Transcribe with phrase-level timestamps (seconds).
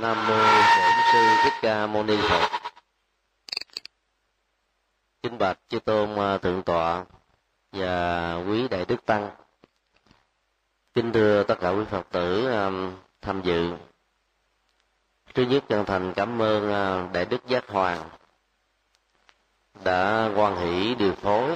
[0.00, 2.48] nam mô bổn sư thích ca mâu ni phật.
[5.22, 7.04] Kính bạch chư tôn à, thượng tọa
[7.72, 9.30] và quý đại đức tăng.
[10.94, 12.70] Kính thưa tất cả quý phật tử à,
[13.20, 13.74] tham dự.
[15.34, 18.08] Thứ nhất, chân thành cảm ơn à, đại đức giác hoàng
[19.84, 21.54] đã quan hỷ điều phối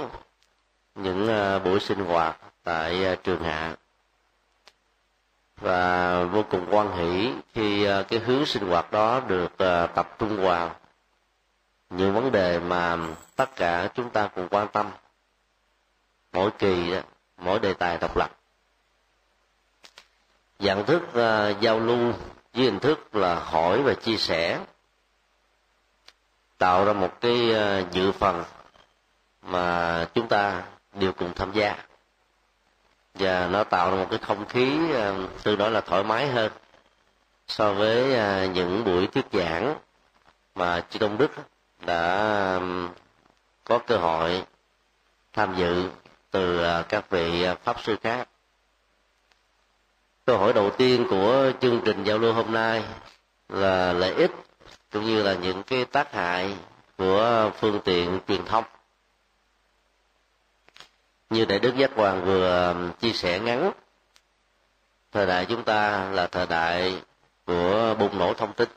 [0.94, 1.26] những
[1.64, 3.76] buổi sinh hoạt tại trường hạ
[5.62, 10.14] và vô cùng quan hỷ khi ờ, cái hướng sinh hoạt đó được ờ, tập
[10.18, 10.76] trung vào.
[11.90, 12.98] Những vấn đề mà
[13.36, 14.90] tất cả chúng ta cùng quan tâm.
[16.32, 16.94] Mỗi kỳ
[17.36, 18.30] mỗi đề tài độc lập.
[20.58, 22.12] Dạng thức ờ, giao lưu
[22.54, 24.60] với hình thức là hỏi và chia sẻ.
[26.58, 27.54] Tạo ra một cái
[27.90, 28.44] dự phần
[29.42, 30.62] mà chúng ta
[30.94, 31.76] đều cùng tham gia
[33.14, 36.52] và nó tạo ra một cái không khí ờ, tương đối là thoải mái hơn
[37.48, 39.74] so với ờ, những buổi thuyết giảng
[40.54, 41.30] mà chư Đông Đức
[41.86, 42.60] đã
[43.64, 44.44] có cơ hội
[45.32, 45.90] tham dự
[46.30, 48.28] từ ờ, các vị pháp sư khác.
[50.26, 52.84] Câu hỏi đầu tiên của chương trình giao lưu hôm nay
[53.48, 54.30] là lợi ích
[54.92, 56.56] cũng như là những cái tác hại
[56.98, 58.64] của phương tiện truyền thông
[61.32, 63.72] như đại đức giác hoàng vừa um, chia sẻ ngắn,
[65.12, 67.02] thời đại chúng ta là thời đại
[67.46, 68.68] của bùng nổ thông tin.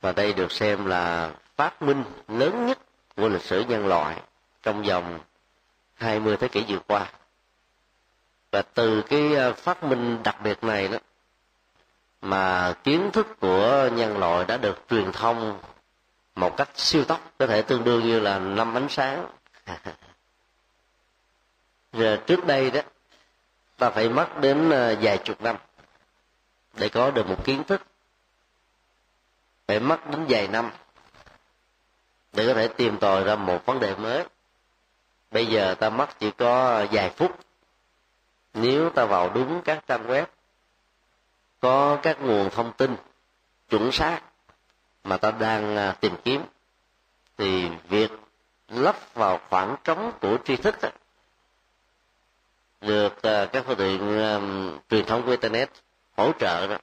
[0.00, 2.78] Và đây được xem là phát minh lớn nhất
[3.16, 4.16] của lịch sử nhân loại
[4.62, 5.18] trong vòng
[5.94, 7.12] 20 thế kỷ vừa qua.
[8.52, 10.98] Và từ cái uh, phát minh đặc biệt này đó,
[12.22, 15.58] mà kiến thức của nhân loại đã được truyền thông
[16.34, 19.26] một cách siêu tốc, có thể tương đương như là năm ánh sáng.
[21.92, 22.80] rồi trước đây đó
[23.76, 25.56] ta phải mất đến ờ, vài chục năm
[26.74, 27.82] để có được một kiến thức.
[29.66, 30.70] Phải mất đến vài năm
[32.32, 34.24] để có thể tìm tòi ra một vấn đề mới.
[35.30, 37.38] Bây giờ ta mất chỉ có vài phút.
[38.54, 40.26] Nếu ta vào đúng các trang web
[41.60, 42.96] có các nguồn thông tin
[43.68, 44.20] chuẩn xác
[45.04, 46.42] mà ta đang ờ, tìm kiếm
[47.38, 48.10] thì việc
[48.68, 50.88] lấp vào khoảng trống của tri thức đó,
[52.80, 54.00] được uh, các phương tiện
[54.90, 55.70] truyền thống của internet
[56.16, 56.78] hỗ trợ đó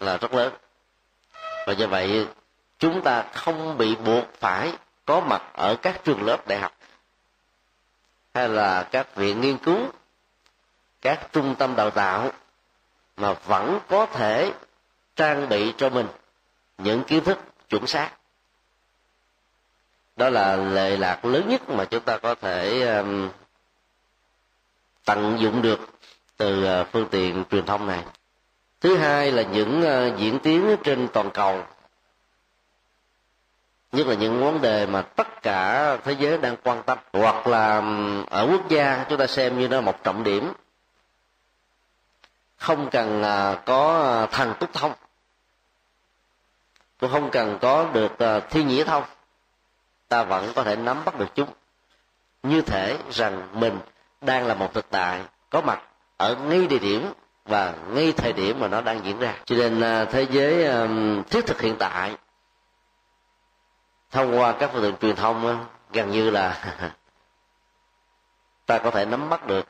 [0.00, 0.52] là rất lớn.
[1.66, 2.26] Và do vậy
[2.78, 4.72] chúng ta không bị buộc phải
[5.04, 6.72] có mặt ở các trường lớp đại học
[8.34, 9.78] hay là các viện nghiên cứu
[11.00, 12.32] các trung tâm đào tạo
[13.16, 14.52] mà vẫn có thể
[15.16, 16.06] trang bị cho mình
[16.78, 18.10] những kiến thức chuẩn xác.
[20.16, 22.92] Đó là lệ lạc lớn nhất mà chúng ta có thể
[25.06, 25.80] tận dụng được
[26.36, 28.04] từ à, phương tiện truyền thông này.
[28.80, 31.64] Thứ hai là những à, diễn tiến trên toàn cầu.
[33.92, 37.82] Nhất là những vấn đề mà tất cả thế giới đang quan tâm, hoặc là
[38.30, 40.52] ở quốc gia, chúng ta xem như nó một trọng điểm.
[42.56, 44.92] Không cần à, có thần túc thông.
[47.00, 48.12] Cũng không cần có được
[48.50, 49.04] thi nhĩ thông.
[50.08, 51.48] Ta vẫn có thể nắm bắt được chúng.
[52.42, 53.78] Như thể rằng mình
[54.26, 55.82] đang là một thực tại có mặt
[56.16, 57.12] ở ngay địa điểm
[57.44, 59.34] và ngay thời điểm mà nó đang diễn ra.
[59.44, 60.68] Cho nên à, thế giới
[61.30, 62.16] thiết thực hiện tại
[64.10, 66.74] thông qua các phương tiện truyền thông gần như là
[68.66, 69.66] ta có thể nắm bắt được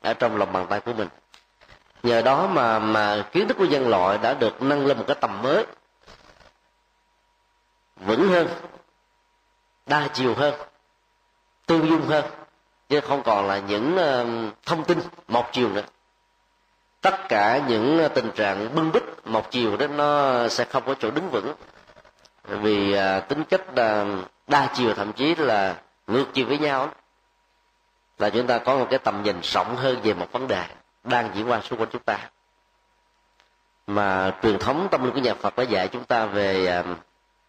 [0.00, 1.08] ở trong lòng bàn tay của mình.
[2.02, 5.16] Nhờ đó mà mà kiến thức của nhân loại đã được nâng lên một cái
[5.20, 5.66] tầm mới,
[7.96, 8.48] vững hơn,
[9.86, 10.54] đa chiều hơn
[11.66, 12.24] tương dung hơn
[12.90, 13.96] chứ không còn là những
[14.66, 15.82] thông tin một chiều nữa.
[17.00, 20.94] Tất cả những ờ, tình trạng bưng bít một chiều đó nó sẽ không có
[20.94, 21.54] chỗ đứng vững.
[22.44, 24.06] Vì ờ, tính chất ờ,
[24.46, 26.92] đa chiều thậm chí là ngược chiều với nhau đó.
[28.18, 30.64] là chúng ta có một cái tầm nhìn rộng hơn về một vấn đề
[31.04, 32.30] đang diễn ra xung quanh chúng ta.
[33.86, 36.82] Mà truyền thống tâm linh của nhà Phật đã dạy chúng ta về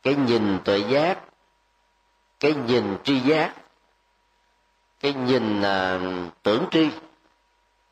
[0.04, 1.18] cái nhìn tuệ giác,
[2.40, 3.54] cái nhìn tri giác
[5.02, 6.00] cái nhìn à,
[6.44, 6.90] tưởng tri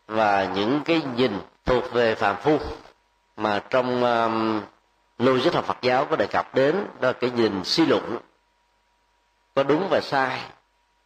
[0.07, 2.59] và những cái nhìn thuộc về phàm phu
[3.37, 4.61] mà trong um,
[5.17, 8.17] logic học Phật giáo có đề cập đến đó là cái nhìn suy luận.
[9.55, 10.41] Có đúng và sai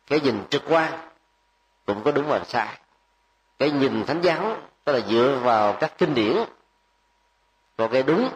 [0.08, 1.10] cái nhìn trực quan
[1.86, 2.80] cũng có đúng và sai.
[3.60, 6.38] Cái nhìn thánh giáo đó là dựa vào các kinh điển
[7.78, 8.30] có cái đúng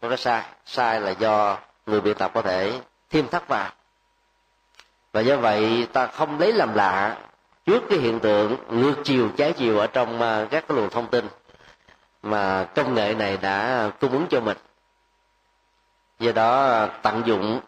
[0.00, 0.44] có cái sai.
[0.64, 2.80] Sai là do người biên tập có thể
[3.10, 3.70] thêm thắt vào
[5.16, 7.18] và do vậy, ta không lấy làm lạ
[7.66, 11.06] trước cái hiện tượng ngược chiều, trái chiều ở trong à, các cái luồng thông
[11.06, 11.28] tin
[12.22, 14.56] mà công nghệ này đã cung ứng cho mình.
[16.18, 17.60] Do đó à, tận dụng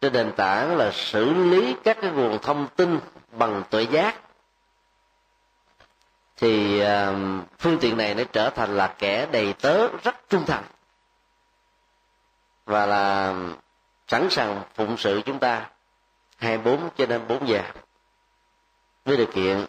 [0.00, 3.00] trên nền tảng là xử lý các cái nguồn thông tin
[3.32, 4.20] bằng tuệ giác,
[6.36, 7.12] thì à,
[7.58, 10.64] phương tiện này nó trở thành là kẻ đầy tớ rất trung thành
[12.66, 13.34] và là
[14.08, 15.66] sẵn sàng phụng sự chúng ta.
[16.36, 17.62] 24 trên 24 giờ.
[19.04, 19.64] Với điều kiện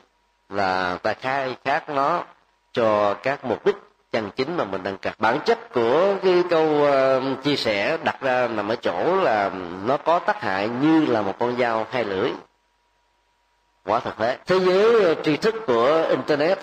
[0.49, 2.23] là ta khai thác nó
[2.71, 3.75] cho các mục đích
[4.11, 5.13] chân chính mà mình đang cần.
[5.19, 9.49] Bản chất của cái câu uh, chia sẻ đặt ra nằm ở chỗ là
[9.85, 12.31] nó có tác hại như là một con dao hai lưỡi.
[13.87, 14.37] Quả thật thế.
[14.45, 16.59] Thế giới ờ, tri thức của internet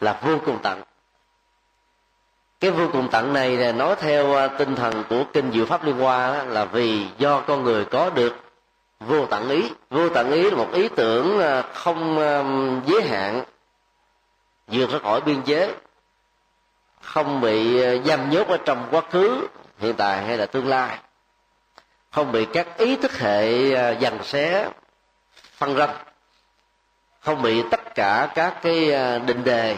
[0.00, 0.82] là vô cùng tận
[2.60, 5.84] cái vô cùng tận này là nói theo à, tinh thần của kinh diệu pháp
[5.84, 8.36] liên hoa là vì do con người có được
[9.00, 9.70] vô tận ý.
[9.90, 12.44] Vô tận ý là một ý tưởng à, không à,
[12.86, 13.44] giới hạn,
[14.66, 15.74] vượt ra khỏi biên giới,
[17.00, 19.46] không bị giam nhốt ở trong quá khứ,
[19.78, 20.98] hiện tại hay là tương lai.
[22.10, 24.68] Không bị các ý thức hệ dằn xé,
[25.56, 25.96] phân ranh
[27.20, 28.90] không bị tất cả các cái
[29.26, 29.76] định đề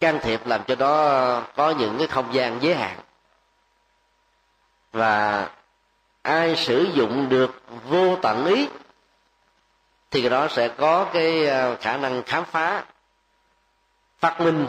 [0.00, 2.98] can thiệp làm cho nó có những cái không gian giới hạn.
[4.92, 5.48] Và
[6.22, 8.68] ai sử dụng được vô tận ý,
[10.10, 12.84] thì đó sẽ có cái ờ, khả năng khám phá,
[14.18, 14.66] phát minh,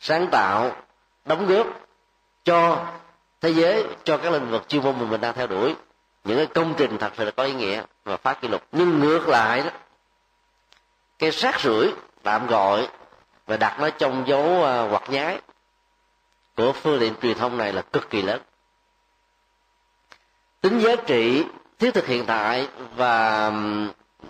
[0.00, 0.76] sáng tạo,
[1.24, 1.66] đóng góp
[2.44, 2.86] cho
[3.40, 5.74] thế giới, cho các lĩnh vực chuyên môn mình mình đang theo đuổi.
[6.24, 8.62] Những cái công trình thật sự là có ý nghĩa và phát kỷ lục.
[8.72, 9.70] Nhưng ngược lại đó,
[11.18, 11.92] cái sát rưởi
[12.22, 12.88] tạm gọi
[13.46, 15.40] và đặt nó trong dấu ờ, hoặc nhái.
[16.56, 18.42] Của phương tiện truyền thông này là cực kỳ lớn.
[20.60, 21.44] Tính giá trị
[21.78, 23.52] thiết thực hiện tại và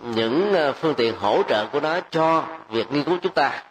[0.01, 3.63] những ờ, phương tiện hỗ trợ của nó cho việc nghiên cứu chúng ta.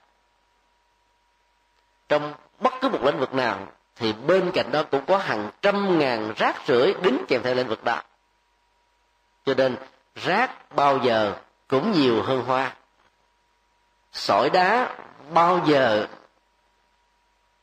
[2.08, 3.66] Trong bất cứ một lĩnh vực nào
[3.96, 7.68] thì bên cạnh đó cũng có hàng trăm ngàn rác rưởi đính kèm theo lĩnh
[7.68, 8.02] vực đó.
[9.44, 9.76] Cho nên
[10.14, 11.34] rác bao giờ
[11.68, 12.74] cũng nhiều hơn hoa.
[14.12, 14.96] Sỏi đá
[15.30, 16.06] bao giờ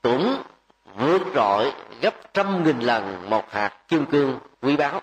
[0.01, 0.43] cũng
[0.95, 5.01] vượt trội gấp trăm nghìn lần một hạt kim cương quý báu.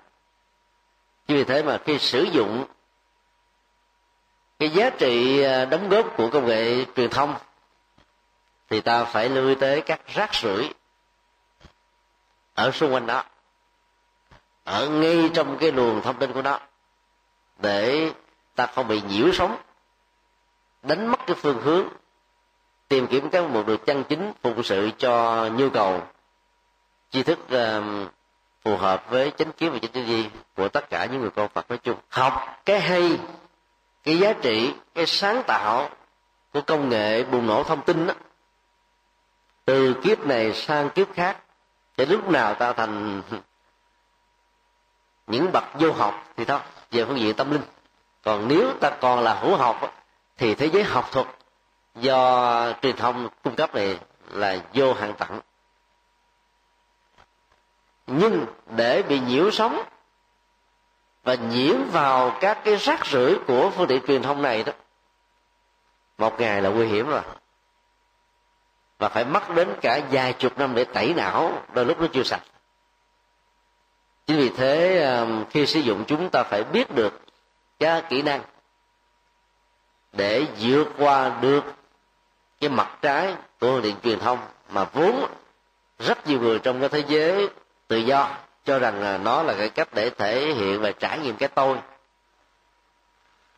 [1.26, 2.64] Vì thế mà khi sử dụng
[4.58, 7.34] cái giá trị à, đóng góp của công nghệ truyền thông
[8.70, 10.72] thì ta phải lưu ý tới các rác rưởi
[12.54, 13.24] ở xung quanh đó,
[14.64, 16.60] ở ngay trong cái luồng thông tin của nó,
[17.58, 18.12] để
[18.54, 19.56] ta không bị nhiễu sống
[20.82, 21.88] đánh mất cái phương hướng
[22.88, 26.02] tìm kiếm các mục được chân chính phục sự cho nhu cầu
[27.10, 28.10] tri thức uh,
[28.64, 31.48] phù hợp với chánh kiến và chánh tư duy của tất cả những người con
[31.48, 31.96] Phật nói chung.
[32.08, 33.18] Học cái hay
[34.02, 35.90] cái giá trị cái sáng tạo
[36.52, 38.14] của công nghệ bùng nổ thông tin đó,
[39.64, 41.38] từ kiếp này sang kiếp khác
[41.96, 43.22] để lúc nào ta thành
[45.26, 47.62] những bậc vô học thì thôi về phương diện tâm linh.
[48.22, 49.94] Còn nếu ta còn là hữu học
[50.36, 51.26] thì thế giới học thuật
[52.00, 53.98] do truyền thông cung cấp này
[54.30, 55.40] là vô hạn tận
[58.08, 58.46] nhưng
[58.76, 59.82] để bị nhiễu sóng
[61.22, 64.72] và nhiễm vào các cái rác rưởi của phương tiện truyền thông này đó,
[66.18, 67.20] một ngày là nguy hiểm rồi.
[68.98, 72.22] Và phải mất đến cả vài chục năm để tẩy não, đôi lúc nó chưa
[72.22, 72.42] sạch.
[74.26, 77.20] Chính vì thế um, khi sử dụng chúng ta phải biết được
[77.78, 78.42] các kỹ năng
[80.12, 81.64] để vượt qua được
[82.60, 84.38] cái mặt trái của phương tiện truyền thông
[84.70, 85.26] mà vốn
[85.98, 87.48] rất nhiều người trong cái thế giới
[87.88, 88.30] tự do
[88.64, 91.78] cho rằng là nó là cái cách để thể hiện và trải nghiệm cái tôi.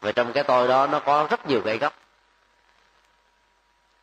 [0.00, 1.94] Và trong cái tôi đó nó có rất nhiều cái gốc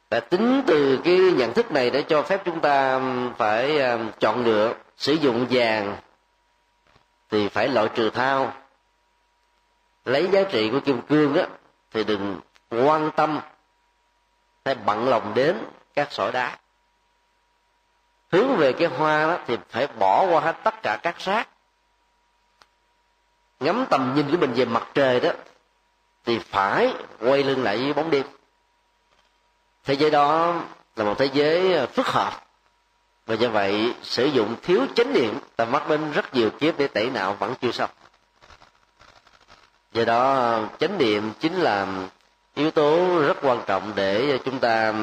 [0.09, 4.11] và tính từ cái nhận thức này để cho phép chúng ta um, phải um,
[4.19, 5.97] chọn lựa, sử dụng vàng
[7.29, 8.53] thì phải loại trừ thao.
[10.05, 11.47] Lấy giá trị của kim cương á,
[11.91, 12.39] thì đừng
[12.69, 13.39] quan tâm
[14.67, 15.57] phải bận lòng đến
[15.93, 16.57] các sỏi đá.
[18.31, 21.49] Hướng về cái hoa đó thì phải bỏ qua hết tất cả các rác.
[23.59, 25.31] Ngắm tầm nhìn của mình về mặt trời đó,
[26.25, 28.25] thì phải quay lưng lại với bóng đêm.
[29.83, 30.55] Thế giới đó
[30.95, 32.45] là một thế giới à, phức hợp.
[33.25, 36.87] Và do vậy, sử dụng thiếu chánh niệm, ta mắc đến rất nhiều kiếp để
[36.87, 37.89] tẩy não vẫn chưa xong.
[39.91, 41.87] Do đó, chánh niệm chính là
[42.57, 44.93] yếu tố rất quan trọng để chúng ta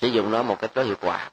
[0.00, 1.30] sử dụng nó một cách có hiệu quả.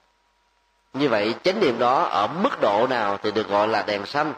[0.93, 4.33] Như vậy chánh niệm đó ở mức độ nào thì được gọi là đèn xanh.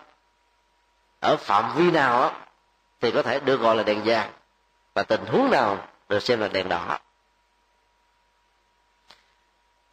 [1.20, 2.32] Ở phạm vi nào
[3.02, 4.32] thì có thể được gọi là đèn vàng.
[4.94, 7.00] Và tình huống nào được xem là đèn đỏ.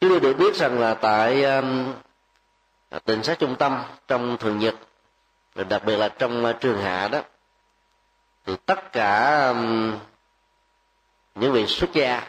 [0.00, 1.94] Chúng tôi được biết rằng là tại um,
[3.04, 4.74] tỉnh sát trung tâm trong thường nhật
[5.54, 7.20] đặc biệt là trong ờ, trường hạ đó
[8.46, 9.98] thì tất cả um,
[11.36, 12.22] những vị xuất gia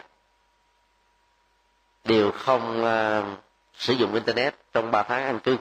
[2.04, 3.38] đều không uh,
[3.74, 5.56] sử dụng internet trong ba tháng an cư.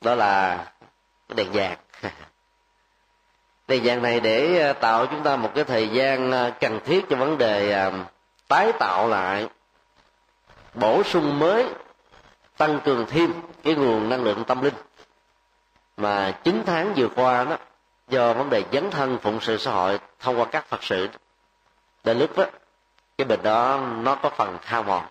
[0.00, 0.56] Đó là
[1.28, 1.78] cái đèn vàng.
[3.68, 7.04] Đèn vàng này để ờ, tạo chúng ta một cái thời gian ờ, cần thiết
[7.10, 7.90] cho vấn đề
[8.48, 9.48] tái tạo lại
[10.74, 11.66] bổ sung mới
[12.56, 14.74] tăng cường thêm cái nguồn năng lượng tâm linh.
[15.96, 17.56] Mà chín tháng vừa qua đó
[18.08, 21.08] do vấn đề dấn thân phụng sự xã hội thông qua các phật sự
[22.06, 22.44] đến lúc đó
[23.18, 25.06] cái bệnh đó nó có phần hao mòn.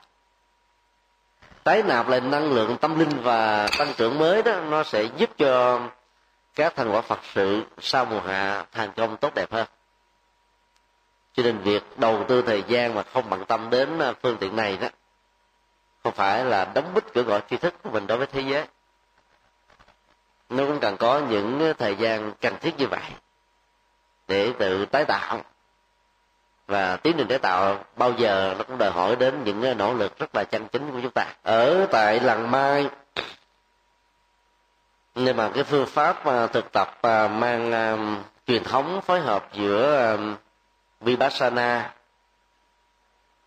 [1.64, 5.30] Tái nạp lại năng lượng tâm linh và tăng trưởng mới đó, nó sẽ giúp
[5.38, 5.82] cho
[6.56, 9.68] các thành quả phật sự sau mùa hạ thành công tốt đẹp hơn.
[11.34, 14.56] Cho nên việc đầu tư thời gian mà không bận tâm đến à, phương tiện
[14.56, 14.88] này đó,
[16.04, 18.68] không phải là đóng bít cửa gọi tri thức của mình đối với thế giới.
[20.50, 23.12] Nó cũng cần có những à, thời gian cần thiết như vậy
[24.28, 25.42] để tự tái tạo
[26.68, 29.94] và tiến trình tái tạo bao giờ nó cũng đòi hỏi đến những ờ, nỗ
[29.94, 31.26] lực rất là chân chính của chúng ta.
[31.44, 32.90] Ở tại làng mai
[35.16, 40.18] nhưng mà cái phương pháp ờ, thực tập ờ, mang truyền thống phối hợp giữa
[41.02, 41.94] vipassana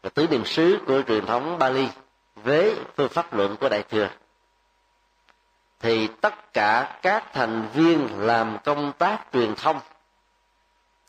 [0.03, 1.89] và tứ niệm xứ của truyền thống Bali
[2.35, 4.09] với phương pháp luận của đại thừa,
[5.81, 9.81] thì tất cả các thành viên làm công tác truyền thông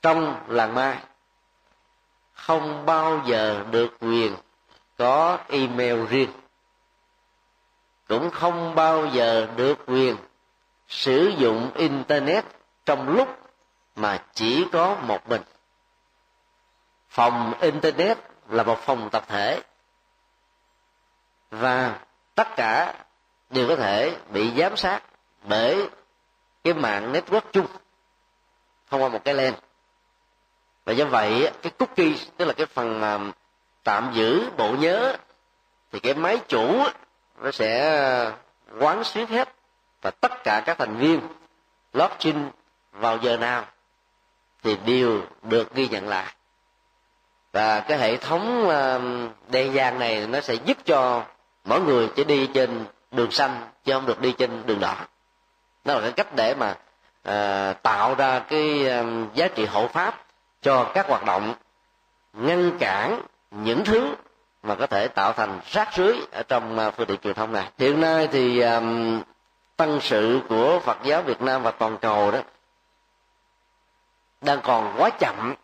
[0.01, 0.97] trong làng mai
[2.39, 4.35] không bao giờ được quyền
[4.97, 6.31] có email riêng,
[8.07, 10.15] cũng không bao giờ được quyền
[10.87, 12.45] sử dụng internet
[12.85, 13.39] trong lúc
[13.95, 15.41] mà chỉ có một mình.
[17.09, 18.17] Phòng internet
[18.49, 19.61] là một phòng tập thể
[21.51, 21.99] và
[22.35, 22.93] tất cả
[23.49, 25.03] đều có thể bị giám sát
[25.43, 25.89] bởi
[26.63, 27.67] cái mạng network chung
[28.89, 29.53] thông qua một cái len
[30.85, 33.19] và do vậy cái cookie tức là cái phần à,
[33.83, 35.15] tạm giữ bộ nhớ
[35.91, 36.83] thì cái máy chủ
[37.41, 38.31] nó sẽ
[38.79, 39.49] quán xuyến hết
[40.01, 41.21] và tất cả các thành viên
[41.93, 42.49] login
[42.91, 43.65] vào giờ nào
[44.63, 46.33] thì đều được ghi nhận lại.
[47.51, 48.99] Và cái hệ thống à,
[49.47, 51.23] đèn vàng này nó sẽ giúp cho
[51.63, 54.95] mỗi người chỉ đi trên đường xanh chứ không được đi trên đường đỏ.
[55.85, 56.75] Đó là cái cách để mà
[57.23, 60.25] à, tạo ra cái à, giá trị hộ pháp
[60.61, 61.53] cho các hoạt động
[62.33, 64.15] ngăn cản những thứ
[64.63, 67.71] mà có thể tạo thành rác rưới ở trong à, phương tiện truyền thông này.
[67.77, 69.21] Hiện nay thì um,
[69.77, 72.39] tăng sự của phật giáo việt nam và toàn cầu đó
[74.41, 75.55] đang còn quá chậm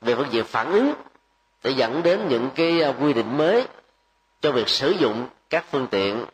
[0.00, 0.94] về phương diện phản ứng
[1.62, 3.66] để dẫn đến những cái à, quy định mới
[4.40, 6.24] cho việc sử dụng các phương tiện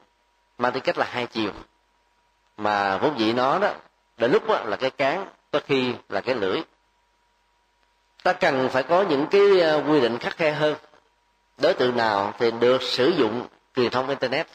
[0.59, 1.51] mang tính cách là hai chiều.
[2.57, 3.73] Mà vốn dĩ nó đó
[4.17, 6.61] đến lúc đó là cái cán có khi là cái lưỡi
[8.27, 10.77] ta cần phải có những cái ờ, quy định khắc khe hơn.
[11.59, 14.47] Đối tượng nào thì được sử dụng truyền thông internet.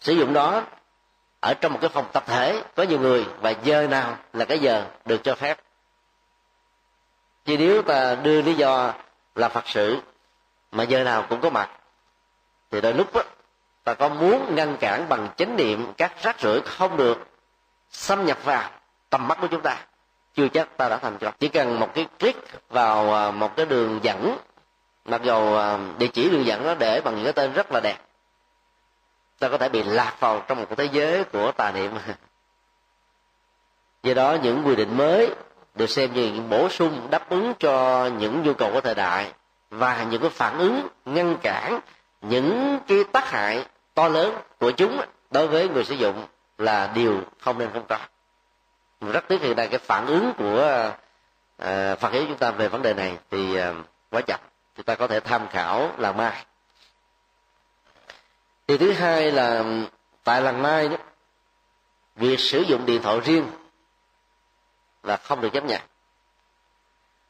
[0.00, 0.64] Sử dụng đó
[1.40, 4.58] ở trong một cái phòng tập thể có nhiều người và giờ nào là cái
[4.58, 5.60] giờ được cho phép.
[7.44, 8.94] Chứ nếu ta đưa lý do
[9.34, 9.96] là phật sự
[10.72, 11.70] mà giờ nào cũng có mặt
[12.70, 13.22] thì đôi lúc đó,
[13.84, 17.28] ta có muốn ngăn cản bằng chánh niệm các rác rưởi không được
[17.90, 18.70] xâm nhập vào
[19.10, 19.87] tầm mắt của chúng ta
[20.38, 23.66] chưa chắc ta đã thành công chỉ cần một cái click vào à, một cái
[23.66, 24.38] đường dẫn,
[25.04, 27.80] mặc dù à, địa chỉ đường dẫn nó để bằng những cái tên rất là
[27.80, 27.96] đẹp,
[29.38, 31.92] ta có thể bị lạc vào trong một cái thế giới của tà niệm.
[34.02, 35.34] Do đó những quy định mới
[35.74, 39.32] được xem như những bổ sung đáp ứng cho những nhu cầu của thời đại
[39.70, 41.80] và những cái phản ứng ngăn cản
[42.20, 43.64] những cái tác hại
[43.94, 46.24] to lớn của chúng đối với người sử dụng
[46.58, 47.98] là điều không nên không có
[49.00, 50.92] rất tiếc hiện nay cái phản ứng của
[51.56, 53.74] à, phật giáo chúng ta về vấn đề này thì à,
[54.10, 54.40] quá chậm.
[54.76, 56.44] Chúng ta có thể tham khảo là mai.
[58.66, 59.64] Thì thứ hai là
[60.24, 60.96] tại làng mai đó
[62.16, 63.46] việc sử dụng điện thoại riêng
[65.02, 65.80] là không được chấp nhận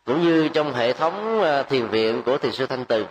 [0.08, 3.06] cũng như trong hệ thống ờ, thiền viện của thiền sư thanh từ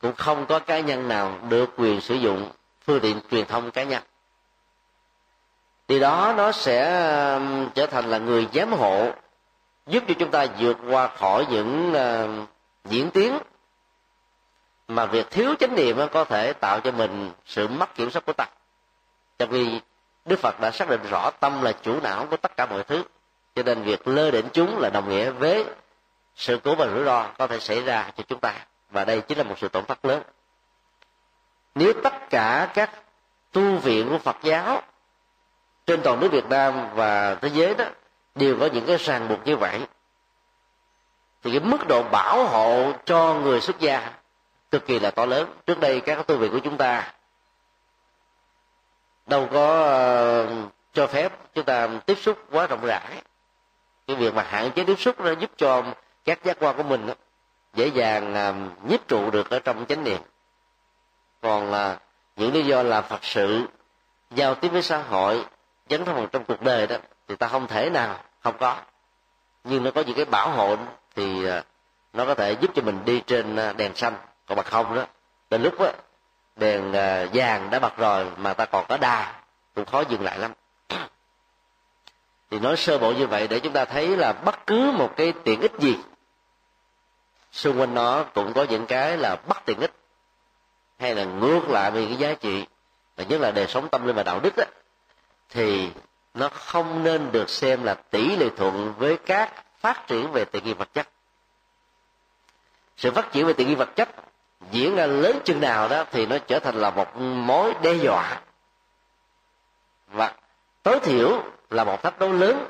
[0.00, 2.50] cũng không có cá nhân nào được quyền sử dụng
[2.84, 4.02] phương tiện truyền thông cá nhân
[5.88, 7.04] thì đó, nó sẽ
[7.34, 9.10] um, trở thành là người giám hộ,
[9.86, 12.46] giúp cho chúng ta vượt qua khỏi những um,
[12.84, 13.38] diễn tiến
[14.88, 18.32] mà việc thiếu chánh niệm có thể tạo cho mình sự mất kiểm soát của
[18.32, 18.48] tâm
[19.38, 19.80] trong khi
[20.24, 23.04] đức phật đã xác định rõ tâm là chủ não của tất cả mọi thứ,
[23.54, 25.64] cho nên việc lơ đỉnh chúng là đồng nghĩa với
[26.34, 28.54] sự cố và rủi ro có thể xảy ra cho chúng ta.
[28.90, 30.22] Và đây chính là một sự tổn thất lớn.
[31.74, 32.90] Nếu tất cả các
[33.52, 34.82] tu viện của phật giáo
[35.88, 37.84] trên toàn nước việt nam và thế giới đó
[38.34, 39.80] đều có những cái ràng buộc như vậy.
[41.42, 44.10] Thì cái mức độ bảo hộ cho người xuất gia
[44.70, 45.54] cực kỳ là to lớn.
[45.66, 47.12] Trước đây các tu viện của chúng ta
[49.26, 49.82] đâu có
[50.42, 53.22] uh, cho phép chúng ta tiếp xúc quá rộng rãi.
[54.06, 55.82] Cái việc mà hạn chế tiếp xúc nó giúp cho
[56.24, 57.14] các giác quan của mình đó,
[57.74, 60.20] dễ dàng uh, nhiếp trụ được ở trong chánh niệm.
[61.42, 61.98] Còn uh,
[62.36, 63.62] những lý do là phật sự
[64.30, 65.44] giao tiếp với xã hội
[65.90, 66.96] dấn thân trong cuộc đời đó
[67.28, 68.76] thì ta không thể nào không có.
[69.64, 70.76] Nhưng nó có những cái bảo hộ
[71.16, 71.62] thì à,
[72.12, 74.14] nó có thể giúp cho mình đi trên à, đèn xanh.
[74.46, 75.06] Còn bật không đó
[75.50, 75.92] đến lúc đó,
[76.56, 79.34] đèn à, vàng đã bật rồi mà ta còn có đà
[79.74, 80.52] cũng khó dừng lại lắm.
[82.50, 85.32] Thì nói sơ bộ như vậy để chúng ta thấy là bất cứ một cái
[85.44, 85.96] tiện ích gì
[87.52, 89.92] xung quanh nó cũng có những cái là bất tiện ích
[90.98, 92.66] hay là ngược lại về cái giá trị
[93.16, 94.64] và nhất là đời sống tâm linh và đạo đức đó,
[95.48, 95.90] thì
[96.34, 100.64] nó không nên được xem là tỷ lệ thuận với các phát triển về tiện
[100.64, 101.08] nghi vật chất.
[102.96, 104.08] Sự phát triển về tiện nghi vật chất
[104.70, 108.40] diễn ra lớn chừng nào đó thì nó trở thành là một mối đe dọa
[110.06, 110.32] và
[110.82, 112.64] tối thiểu là một thách đố lớn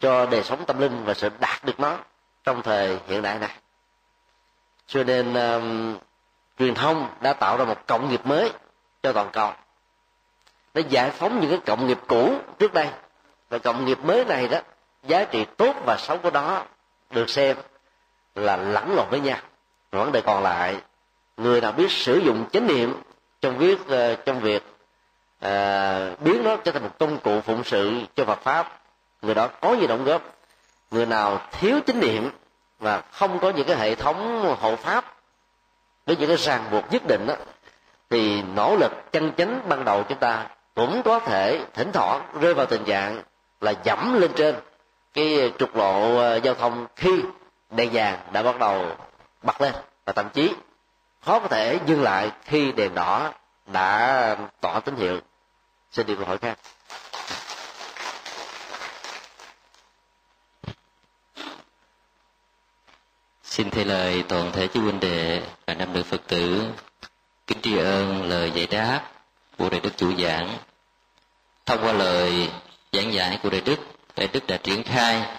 [0.00, 1.98] cho đời sống tâm linh và sự đạt được nó
[2.44, 3.56] trong thời hiện đại này.
[4.86, 5.98] Cho nên um,
[6.58, 8.52] truyền thông đã tạo ra một cộng nghiệp mới
[9.02, 9.52] cho toàn cầu
[10.78, 12.88] nó giải phóng những cái cộng nghiệp cũ trước đây.
[13.50, 14.58] Và cộng nghiệp mới này đó
[15.02, 16.64] giá trị tốt và xấu của đó
[17.10, 17.56] được xem
[18.34, 19.38] là lẫn lộn với nhau.
[19.90, 20.76] Vấn đề còn lại
[21.36, 22.94] người nào biết sử dụng chánh niệm
[23.40, 24.62] trong viết ờ, trong việc
[25.44, 28.80] uh, biến nó trở thành một công cụ phụng sự cho Phật pháp
[29.22, 30.22] người đó có gì đóng góp.
[30.90, 32.30] Người nào thiếu chánh niệm
[32.78, 35.14] và không có những cái hệ thống hộ pháp
[36.06, 37.34] với những cái ràng buộc nhất định đó,
[38.10, 40.46] thì nỗ lực chân chánh ban đầu chúng ta
[40.78, 43.22] cũng có thể, thỉnh thoảng, rơi vào tình trạng
[43.60, 44.54] là dẫm lên trên.
[45.14, 47.22] Cái trục lộ ờ, giao thông khi
[47.70, 48.96] đèn vàng đã bắt đầu
[49.42, 50.54] bật lên và thậm chí
[51.20, 53.32] khó có thể dừng lại khi đèn đỏ
[53.66, 55.20] đã tỏ tín hiệu.
[55.90, 56.58] Xin đi câu hỏi khác.
[63.42, 66.62] Xin thay lời toàn thể chư huynh đệ và năm nữ phật tử.
[67.46, 69.17] Kính tri ơn lời giải đáp
[69.58, 70.58] của đại đức chủ giảng.
[71.66, 72.50] Thông qua lời
[72.92, 73.78] giảng giải của đại đức
[74.16, 75.38] đại đức đã triển khai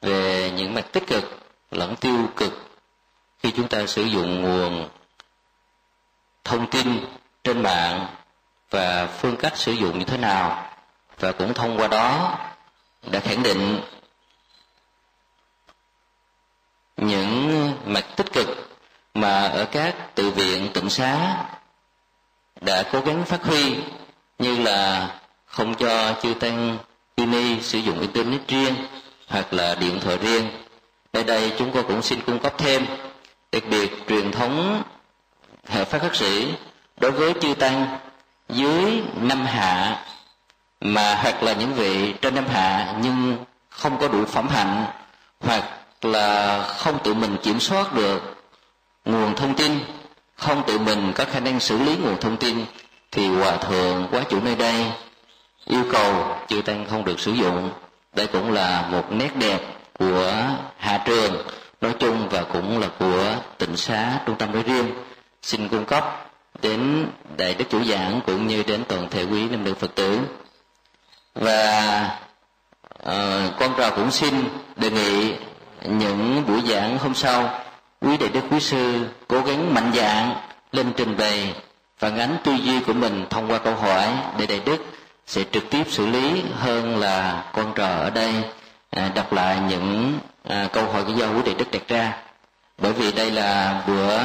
[0.00, 1.24] về những mặt tích cực
[1.70, 2.52] lẫn tiêu cực
[3.38, 4.88] khi chúng ta sử dụng nguồn
[6.44, 7.06] thông tin
[7.44, 8.06] trên mạng
[8.70, 10.72] và phương cách sử dụng như thế nào.
[11.18, 12.38] Và cũng thông qua đó
[13.02, 13.80] đã khẳng định
[16.96, 18.48] những mặt tích cực
[19.14, 21.44] mà ở các tự viện tịnh xá
[22.60, 23.76] đã cố gắng phát huy
[24.38, 25.08] như là
[25.46, 26.78] không cho chư tăng
[27.16, 28.74] chư ni sử dụng internet riêng
[29.28, 30.48] hoặc là điện thoại riêng.
[31.12, 32.86] Nơi đây chúng tôi cũng xin cung cấp thêm
[33.52, 34.82] đặc biệt truyền thống
[35.68, 36.54] hệ phát khắc sĩ
[37.00, 37.98] đối với chư tăng
[38.48, 40.04] dưới năm hạ,
[40.80, 43.36] mà hoặc là những vị trên năm hạ nhưng
[43.68, 44.86] không có đủ phẩm hạnh
[45.40, 45.64] hoặc
[46.02, 48.36] là không tự mình kiểm soát được
[49.04, 49.78] nguồn thông tin
[50.36, 52.64] không tự mình có khả năng xử lý nguồn thông tin
[53.12, 54.86] thì hòa thượng quá chủ nơi đây
[55.64, 57.70] yêu cầu chư tăng không được sử dụng.
[58.12, 59.60] Đây cũng là một nét đẹp
[59.98, 60.32] của
[60.78, 61.46] hạ trường
[61.80, 64.90] nói chung và cũng là của tịnh xá trung tâm nói riêng.
[65.42, 66.28] Xin cung cấp
[66.62, 70.18] đến đại đức chủ giảng cũng như đến toàn thể quý nam nữ phật tử.
[71.34, 72.18] Và
[73.02, 74.34] uh, con trò cũng xin
[74.76, 75.34] đề nghị
[75.84, 77.60] những buổi giảng hôm sau
[78.00, 80.30] quý đại đức quý sư cố gắng mạnh dạn
[80.72, 81.54] lên trình bày
[81.98, 84.84] phản ánh tư duy của mình thông qua câu hỏi để đại đức
[85.26, 88.32] sẽ trực tiếp xử lý hơn là con trò ở đây
[88.90, 92.16] à, đọc lại những à, câu hỏi do quý đại đức đặt ra.
[92.78, 94.18] Bởi vì đây là bữa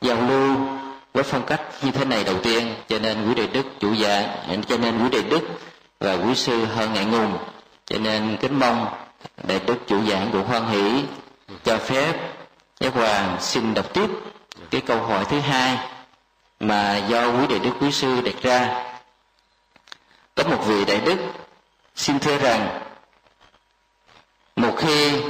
[0.00, 0.56] giao lưu
[1.14, 4.62] với phong cách như thế này đầu tiên cho nên quý đại đức chủ giảng
[4.68, 5.40] cho nên quý đại đức
[6.00, 7.38] và quý sư hơn ngại ngùng
[7.86, 8.86] cho nên kính mong
[9.48, 11.04] đại đức chủ giảng cũng hoan hỷ
[11.64, 12.12] cho phép
[12.80, 14.10] giáo hoàng xin đọc tiếp
[14.70, 15.78] cái câu hỏi thứ hai
[16.60, 18.84] mà do quý đại đức, quý sư đặt ra.
[20.34, 21.18] Có một vị đại đức
[21.94, 22.80] xin thưa rằng,
[24.56, 25.22] một khi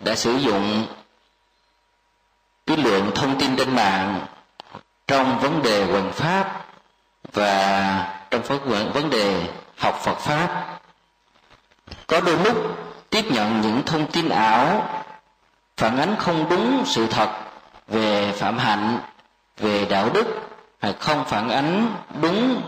[0.00, 0.86] đã sử dụng
[2.66, 4.26] cái lượng thông tin trên mạng
[5.06, 6.66] trong vấn đề quần pháp
[7.32, 8.42] và trong
[8.92, 10.78] vấn đề học Phật pháp,
[12.06, 12.56] có đôi lúc
[13.10, 14.88] tiếp nhận những thông tin ảo
[15.82, 17.28] phản ánh không đúng sự thật
[17.88, 18.98] về phạm hạnh,
[19.58, 20.26] về đạo đức,
[20.80, 22.62] hay không phản ánh đúng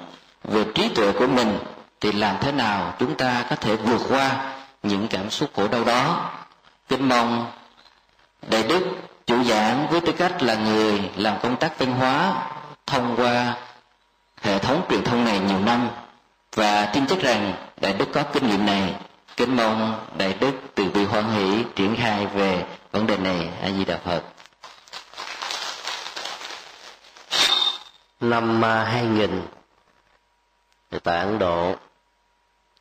[0.45, 1.59] về trí tuệ của mình,
[2.01, 5.85] thì làm thế nào chúng ta có thể vượt qua những cảm xúc khổ đau
[5.85, 6.31] đó?
[6.89, 7.47] Kính mong
[8.51, 8.83] đại đức
[9.27, 12.33] chủ giảng với tư cách là người làm công tác văn hóa
[12.87, 13.55] thông qua
[14.43, 15.89] hệ thống truyền thông này nhiều năm,
[16.57, 18.95] và tin chắc rằng đại đức có kinh nghiệm này.
[19.37, 23.71] Kính mong đại đức từ bi hoan hỷ triển khai về vấn đề này a
[23.71, 24.23] di đà phật.
[28.21, 29.43] Năm 2000
[31.03, 31.75] tại Ấn Độ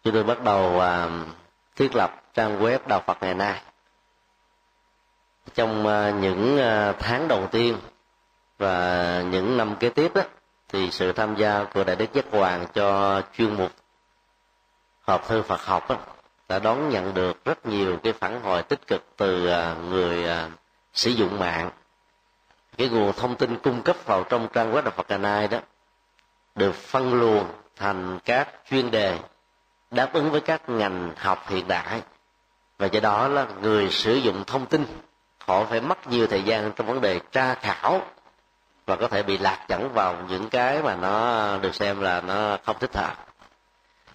[0.04, 1.28] chúng tôi bắt đầu uh,
[1.76, 3.62] thiết lập trang web đạo Phật ngày nay.
[5.54, 7.78] Trong uh, những uh, tháng đầu tiên
[8.58, 10.22] và những năm kế tiếp đó
[10.70, 13.72] thì sự tham gia của đại đức giác hoàng cho chuyên mục
[15.02, 15.98] hộp thư Phật học đó,
[16.54, 20.50] đã đón nhận được rất nhiều cái phản hồi tích cực từ à, người à,
[20.94, 21.70] sử dụng mạng.
[22.78, 25.60] Cái nguồn thông tin cung cấp vào trong trang web đạo Phật Cà Nai đó
[26.56, 29.20] được phân luồng thành các chuyên đề
[29.92, 32.02] đáp ứng với các ngành học hiện đại.
[32.78, 34.86] Và do đó là người sử dụng thông tin,
[35.40, 38.02] họ phải mất nhiều thời gian trong vấn đề tra khảo
[38.86, 42.58] và có thể bị lạc dẫn vào những cái mà nó được xem là nó
[42.66, 43.33] không thích hợp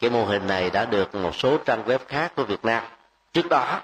[0.00, 2.82] cái mô hình này đã được một số trang web khác của việt nam.
[3.32, 3.80] Trước đó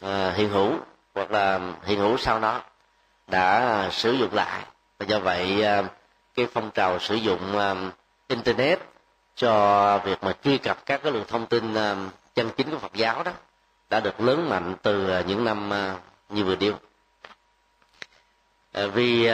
[0.00, 0.72] à, hiện hữu
[1.14, 2.60] hoặc là hiện hữu sau đó
[3.26, 4.62] đã sử dụng lại.
[4.98, 5.82] Và do vậy à,
[6.34, 7.74] cái phong trào sử dụng à,
[8.28, 8.78] internet
[9.36, 11.96] cho việc mà truy cập các cái lượng thông tin à,
[12.34, 13.32] chân chính của Phật giáo đó
[13.90, 15.70] đã được lớn mạnh từ những năm
[16.28, 16.74] như vừa điêu
[18.72, 19.30] vì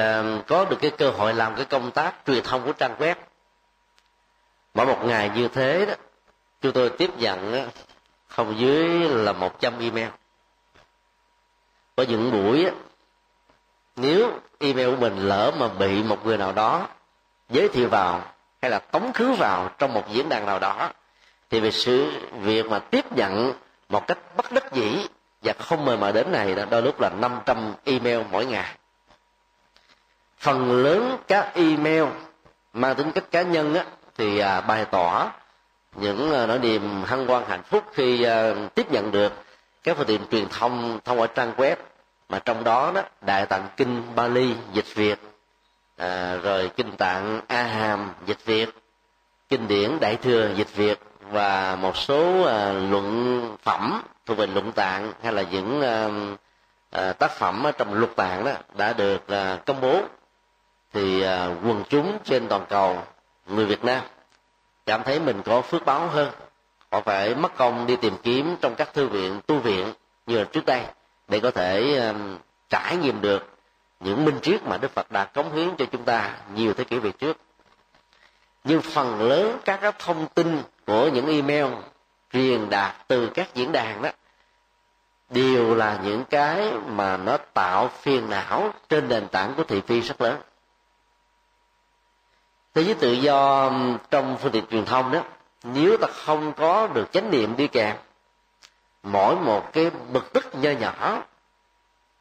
[0.47, 3.15] có được cái cơ hội làm cái công tác truyền thông của trang web
[4.79, 5.95] mỗi một ngày như thế đó
[6.61, 7.69] chúng tôi tiếp nhận
[8.29, 10.09] không dưới là một trăm email.
[11.97, 12.67] Có những buổi
[13.97, 16.89] nếu email của mình lỡ mà bị một người nào đó
[17.49, 18.23] giới thiệu vào
[18.63, 20.91] hay là tống khứ vào trong một diễn đàn nào đó
[21.51, 23.53] thì về sự việc mà tiếp nhận
[23.89, 25.07] một cách bất đắc dĩ
[25.43, 28.75] và không mời mà đến này đôi lúc là 500 email mỗi ngày.
[30.39, 32.05] Phần lớn các email
[32.73, 33.85] mang tính cách cá nhân á,
[34.19, 35.33] thì à, bày tỏ
[35.97, 39.33] những à, nỗi niềm hân hoan hạnh phúc khi à, tiếp nhận được
[39.83, 41.77] các phương tiện truyền thông thông qua trang web
[42.29, 45.19] mà trong đó đó đại tạng kinh Bali dịch Việt
[45.97, 48.69] à, rồi kinh tạng A Hàm dịch Việt
[49.49, 54.73] kinh điển Đại thừa dịch Việt và một số à, luận phẩm thuộc về luận
[54.73, 56.09] tạng hay là những à,
[56.91, 60.01] à, tác phẩm ở trong luật tạng đó đã được à, công bố.
[60.93, 63.03] Thì à, quần chúng trên toàn cầu
[63.49, 64.05] người Việt Nam
[64.87, 66.31] cảm thấy mình có phước báo hơn
[66.93, 69.93] họ phải mất công đi tìm kiếm trong các thư viện, tu viện
[70.27, 70.83] như là trước đây
[71.29, 73.59] để có thể um, trải nghiệm được
[74.01, 76.99] những minh triết mà Đức Phật đã cống hiến cho chúng ta nhiều thế kỷ
[76.99, 77.37] về trước.
[78.65, 81.75] Nhưng phần lớn các cái thông tin của những email
[82.33, 84.11] truyền đạt từ các diễn đàn đó
[85.31, 90.01] đều là những cái mà nó tạo phiền não trên nền tảng của thị phi
[90.01, 90.41] rất lớn.
[92.79, 93.73] Thế giới tự do
[94.11, 95.23] trong phương tiện truyền thông đó,
[95.63, 97.97] nếu ta không có được chánh niệm đi kèm
[99.03, 101.23] mỗi một cái bực tức nho nhỏ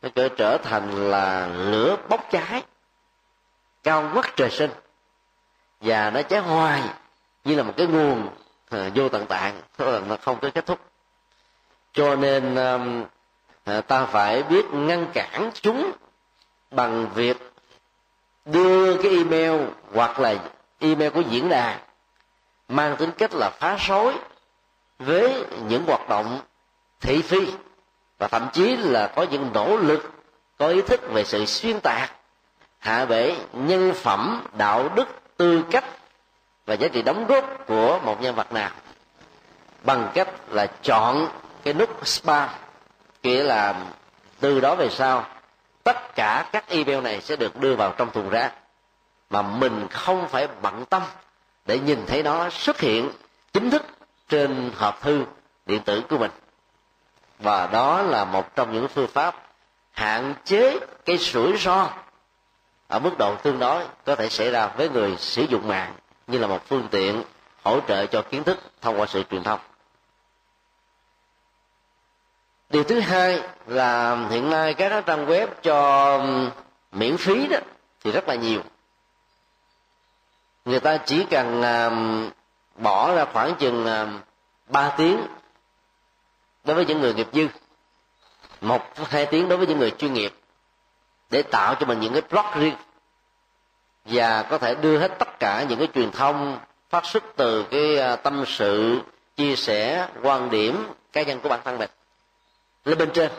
[0.01, 2.63] nó sẽ trở thành là lửa bốc cháy
[3.83, 4.71] cao ngất trời sinh
[5.81, 6.83] và nó cháy hoài
[7.43, 8.29] như là một cái nguồn
[8.69, 10.79] à, vô tận tạng nó không có kết thúc.
[11.93, 12.55] Cho nên
[13.63, 15.91] à, ta phải biết ngăn cản chúng
[16.71, 17.46] bằng việc
[18.51, 19.61] đưa cái email
[19.93, 20.35] hoặc là
[20.79, 21.79] email của diễn đàn
[22.67, 24.13] mang tính cách là phá rối
[24.99, 26.39] với những hoạt động
[26.99, 27.47] thị phi
[28.17, 30.11] và thậm chí là có những nỗ lực,
[30.57, 32.11] có ý thức về sự xuyên tạc,
[32.79, 35.07] hạ bệ nhân phẩm, đạo đức,
[35.37, 35.85] tư cách
[36.65, 38.69] và giá trị đóng góp của một nhân vật nào.
[39.83, 41.27] Bằng cách là chọn
[41.63, 42.49] cái nút spam
[43.23, 43.75] nghĩa là
[44.39, 45.25] từ đó về sau
[45.87, 48.53] tất cả các email này sẽ được đưa vào trong thùng rác.
[49.29, 51.01] Mà mình không phải bận tâm
[51.65, 53.11] để nhìn thấy nó xuất hiện
[53.53, 53.85] chính thức
[54.29, 55.25] trên hộp thư
[55.65, 56.31] điện tử của mình.
[57.39, 59.47] Và đó là một trong những phương pháp
[59.91, 61.89] hạn chế cái rủi ro
[62.87, 65.93] ở mức độ tương đối có thể xảy ra với người sử dụng mạng,
[66.27, 67.23] như là một phương tiện
[67.63, 69.59] hỗ trợ cho kiến thức thông qua sự truyền thông
[72.69, 76.21] điều thứ hai là hiện nay các trang web cho
[76.91, 77.57] miễn phí đó
[78.03, 78.61] thì rất là nhiều.
[80.65, 81.61] Người ta chỉ cần
[82.75, 83.87] bỏ ra khoảng chừng
[84.67, 85.27] ba tiếng
[86.63, 87.47] đối với những người nghiệp dư,
[88.61, 90.33] một hai tiếng đối với những người chuyên nghiệp
[91.29, 92.75] để tạo cho mình những cái blog riêng
[94.05, 97.97] và có thể đưa hết tất cả những cái truyền thông phát xuất từ cái
[97.97, 98.99] à, tâm sự,
[99.35, 101.89] chia sẻ, quan điểm cá nhân của bản thân mình
[102.85, 103.31] lên bên trên.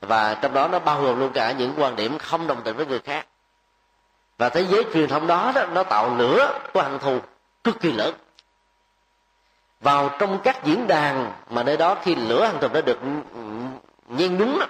[0.00, 2.86] Và trong đó nó bao gồm luôn cả những quan điểm không đồng tình với
[2.86, 3.26] người khác.
[4.38, 7.18] Và thế giới truyền thông đó, đó nó tạo lửa của hận thù
[7.64, 8.14] cực kỳ lớn.
[9.80, 12.98] Vào trong các diễn đàn mà nơi đó khi lửa hận thù đã được
[14.08, 14.60] nhen nhúng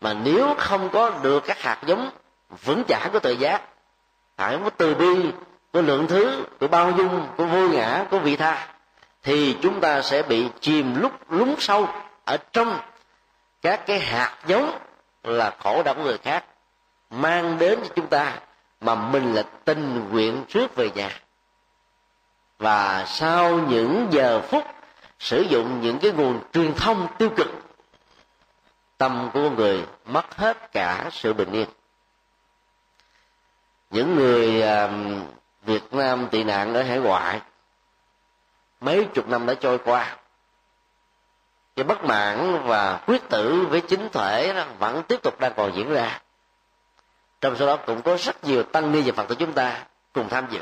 [0.00, 2.10] mà nếu không có được các hạt giống
[2.64, 3.62] vững chãi của tự giác
[4.36, 5.30] hạt có của từ bi
[5.72, 8.68] của lượng thứ của bao dung của vô ngã của vị tha
[9.22, 11.88] thì chúng ta sẽ bị chìm lúc lún sâu
[12.24, 12.80] ở trong
[13.62, 14.78] các cái hạt giống
[15.22, 16.44] là khổ đau của người khác,
[17.10, 18.38] mang đến cho chúng ta
[18.80, 21.20] mà mình là tình nguyện trước về nhà.
[22.58, 24.64] Và sau những giờ phút
[25.18, 27.48] sử dụng những cái nguồn truyền thông tiêu cực,
[28.98, 31.68] tâm của người mất hết cả sự bình yên.
[33.90, 34.62] Những người
[35.62, 37.40] việt nam tị nạn ở hải ngoại,
[38.80, 40.16] mấy chục năm đã trôi qua
[41.76, 45.76] cái bất mãn và quyết tử với chính thể đó vẫn tiếp tục đang còn
[45.76, 46.20] diễn ra.
[47.40, 50.28] Trong số đó cũng có rất nhiều tăng ni và phật tử chúng ta cùng
[50.28, 50.60] tham dự.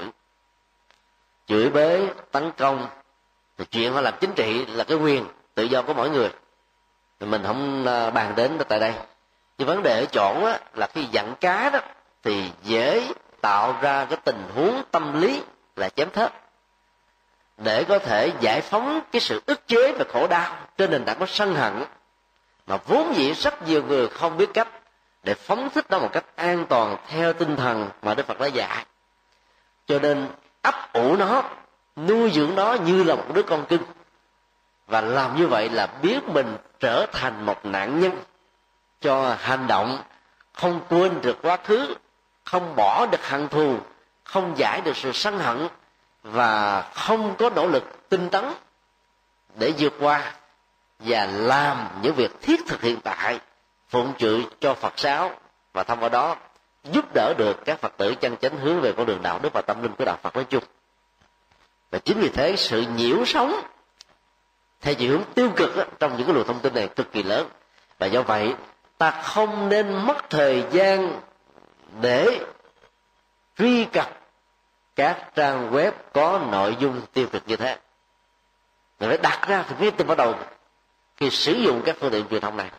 [1.46, 2.86] Chửi bới tấn công
[3.58, 6.30] thì chuyện họ làm chính trị là cái quyền tự do của mỗi người.
[7.20, 8.94] Thì mình không à, bàn đến tại đây.
[9.58, 11.78] Nhưng vấn đề ở chỗ á, là khi dặn cá đó
[12.22, 13.08] thì dễ
[13.40, 15.42] tạo ra cái tình huống tâm lý
[15.76, 16.32] là chém thớt
[17.58, 21.18] để có thể giải phóng cái sự ức chế và khổ đau trên nền tảng
[21.18, 21.84] của sân hận.
[22.66, 24.68] Mà vốn dĩ rất nhiều người không biết cách
[25.22, 28.46] để phóng thích nó một cách an toàn theo tinh thần mà đức phật đã
[28.46, 28.84] dạy.
[29.86, 30.28] Cho nên
[30.62, 31.42] ấp ủ nó,
[31.96, 33.82] nuôi dưỡng nó như là một đứa con cưng
[34.86, 38.12] và làm như vậy là biết mình trở thành một nạn nhân
[39.00, 39.98] cho hành động
[40.52, 41.94] không quên được quá khứ,
[42.44, 43.76] không bỏ được hận thù,
[44.24, 45.68] không giải được sự sân hận
[46.22, 48.44] và không có nỗ lực tinh tấn
[49.54, 50.32] để vượt qua
[50.98, 53.40] và làm những việc thiết thực hiện tại
[53.88, 55.30] phụng trự cho phật giáo
[55.72, 56.36] và thông qua đó
[56.84, 59.62] giúp đỡ được các phật tử chân chánh hướng về con đường đạo đức và
[59.62, 60.64] tâm linh của đạo phật nói chung.
[61.90, 63.60] Và chính vì thế sự nhiễu sống
[64.80, 67.22] theo chiều hướng tiêu cực đó, trong những cái luồng thông tin này cực kỳ
[67.22, 67.48] lớn.
[67.98, 68.54] Và do vậy
[68.98, 71.20] ta không nên mất thời gian
[72.00, 72.40] để
[73.58, 74.17] truy cập
[74.98, 77.78] các trang web có nội dung tiêu cực như thế.
[79.00, 80.34] Mình phải đặt ra thì biết từ bắt đầu
[81.16, 82.70] khi sử dụng các phương tiện truyền thông này.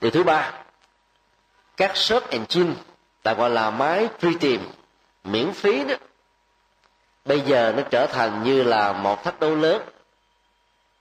[0.00, 0.52] Điều thứ ba,
[1.76, 2.74] các search engine
[3.22, 4.60] ta gọi là máy truy tìm,
[5.24, 5.94] miễn phí đó.
[7.24, 9.82] Bây giờ nó trở thành như là một thách đố lớn.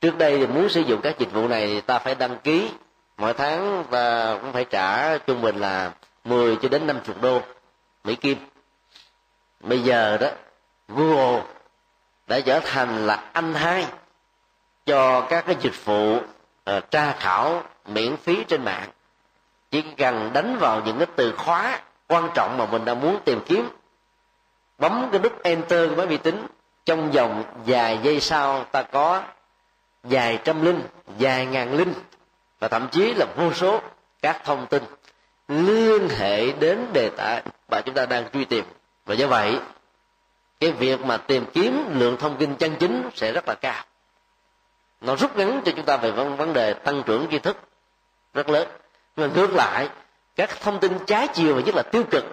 [0.02, 2.70] Trước đây thì muốn sử dụng các dịch vụ này thì ta phải đăng ký
[3.18, 5.92] mỗi tháng ta cũng phải trả trung bình là
[6.24, 7.42] 10 cho đến 50 đô
[8.04, 8.51] Mỹ Kim
[9.64, 10.28] bây giờ đó
[10.88, 11.44] Google
[12.28, 13.86] đã trở thành là anh hai
[14.86, 18.90] cho các cái dịch vụ uh, tra khảo miễn phí trên mạng.
[19.72, 23.40] Chỉ cần đánh vào những cái từ khóa quan trọng mà mình đang muốn tìm
[23.46, 23.70] kiếm.
[24.78, 26.48] Bấm cái nút enter của máy vi tính.
[26.86, 29.24] Trong vòng vài giây sau ta có
[30.04, 31.94] vài trăm linh vài ngàn linh
[32.60, 33.82] và thậm chí là vô số
[34.22, 34.84] các thông tin
[35.48, 38.66] liên hệ đến đề tài mà chúng ta đang truy tìm
[39.06, 39.60] và do vậy,
[40.60, 43.84] cái việc mà tìm kiếm lượng thông tin chân chính sẽ rất là cao.
[45.02, 47.58] Nó rút ngắn cho chúng ta về vấn đề tăng trưởng tri thức
[48.34, 48.68] rất lớn.
[49.16, 49.90] Nhưng ngược lại,
[50.36, 52.24] các thông tin trái chiều và nhất là tiêu cực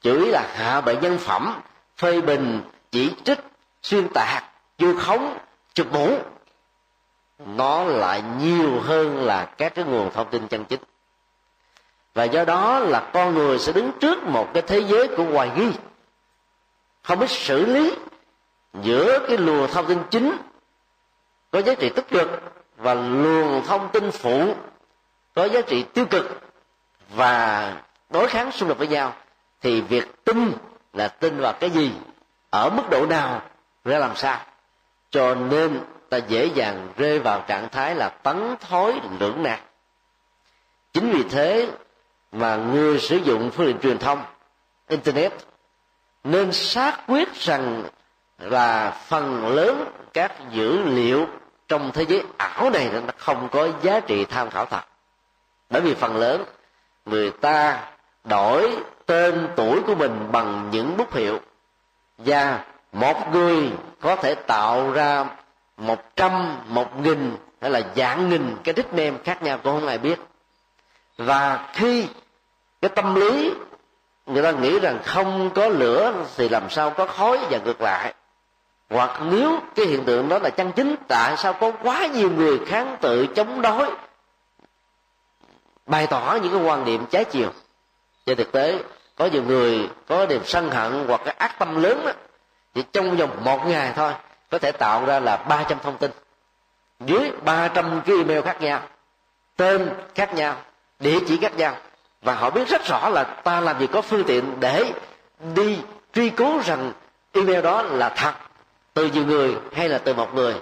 [0.00, 1.60] chửi là hạ bệ nhân phẩm,
[1.96, 2.60] phê bình,
[2.90, 3.38] chỉ trích,
[3.82, 4.44] xuyên tạc,
[4.78, 5.38] vu khống,
[5.74, 6.18] chụp mũ,
[7.38, 10.80] nó lại nhiều hơn là các cái nguồn thông tin chân chính.
[12.14, 15.50] Và do đó là con người sẽ đứng trước một cái thế giới của hoài
[15.56, 15.70] nghi
[17.06, 17.92] không biết xử lý
[18.82, 20.36] giữa cái luồng thông tin chính
[21.50, 22.28] có giá trị tích cực
[22.76, 24.54] và luồng thông tin phụ
[25.34, 26.40] có giá trị tiêu cực
[27.10, 27.74] và
[28.10, 29.12] đối kháng xung đột với nhau,
[29.62, 30.52] thì việc tin
[30.92, 31.92] là tin vào cái gì,
[32.50, 33.42] ở mức độ nào,
[33.84, 34.40] ra làm sao.
[35.10, 39.58] Cho nên ta dễ dàng rơi vào trạng thái là tấn thối lưỡng nan
[40.92, 41.70] chính vì thế
[42.32, 44.22] mà người sử dụng phương tiện truyền thông,
[44.88, 45.32] internet
[46.26, 47.84] nên xác quyết rằng
[48.38, 51.26] là phần lớn các dữ liệu
[51.68, 54.80] trong thế giới ảo này nó không có giá trị tham khảo thật.
[55.70, 56.44] Bởi vì phần lớn,
[57.04, 57.84] người ta
[58.24, 61.40] đổi tên tuổi của mình bằng những bút hiệu.
[62.18, 65.24] Và một người có thể tạo ra
[65.76, 69.98] một trăm, một nghìn, hay là dạng nghìn cái nickname khác nhau cũng không ai
[69.98, 70.20] biết.
[71.16, 72.06] Và khi
[72.80, 73.52] cái tâm lý
[74.26, 78.14] người ta nghĩ rằng không có lửa thì làm sao có khói và ngược lại.
[78.90, 82.58] Hoặc nếu cái hiện tượng đó là chân chính tại sao có quá nhiều người
[82.66, 83.90] kháng tự chống đối?
[85.86, 87.50] Bày tỏ những cái quan niệm trái chiều.
[88.26, 88.78] Trên thực tế
[89.16, 92.12] có nhiều người có niềm sân hận hoặc cái ác tâm lớn đó,
[92.74, 94.12] thì trong vòng một ngày thôi
[94.50, 96.10] có thể tạo ra là 300 thông tin.
[97.00, 98.80] Dưới 300 cái email khác nhau
[99.56, 100.56] tên khác nhau
[100.98, 101.76] địa chỉ khác nhau
[102.26, 104.92] và họ biết rất rõ là ta làm gì có phương tiện để
[105.54, 105.78] đi
[106.14, 106.92] truy cứu rằng
[107.32, 108.32] email đó là thật
[108.94, 110.54] từ nhiều người hay là từ một người.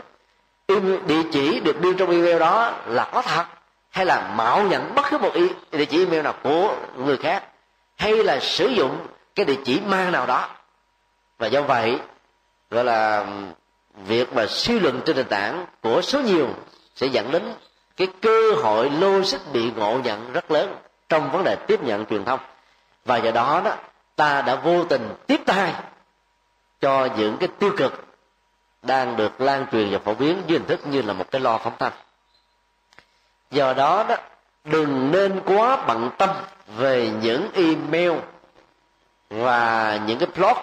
[1.07, 3.45] Địa chỉ được đưa trong email đó là có thật
[3.91, 5.33] hay là mạo nhận bất cứ một
[5.73, 7.45] địa chỉ email nào của người khác
[7.97, 10.49] hay là sử dụng cái địa chỉ ma nào đó.
[11.39, 11.99] Và do vậy,
[12.71, 13.27] gọi là,
[14.07, 16.49] việc mà suy luận trên nền tảng của số nhiều
[16.95, 17.55] sẽ dẫn đến
[17.97, 20.77] cái cơ hội logic bị ngộ nhận rất lớn
[21.15, 22.41] trong vấn đề tiếp nhận truyền thông.
[23.05, 23.77] Và do đó đó,
[24.17, 25.73] ta đã vô tình tiếp tay
[26.81, 28.05] cho những cái tiêu cực
[28.83, 31.59] đang được lan truyền và phổ biến dưới hình thức như là một cái lo
[31.59, 31.93] phóng thanh.
[33.51, 34.17] Do đó đó,
[34.65, 36.31] đừng nên quá bận tâm
[36.77, 38.13] về những email
[39.31, 40.59] và những cái blog,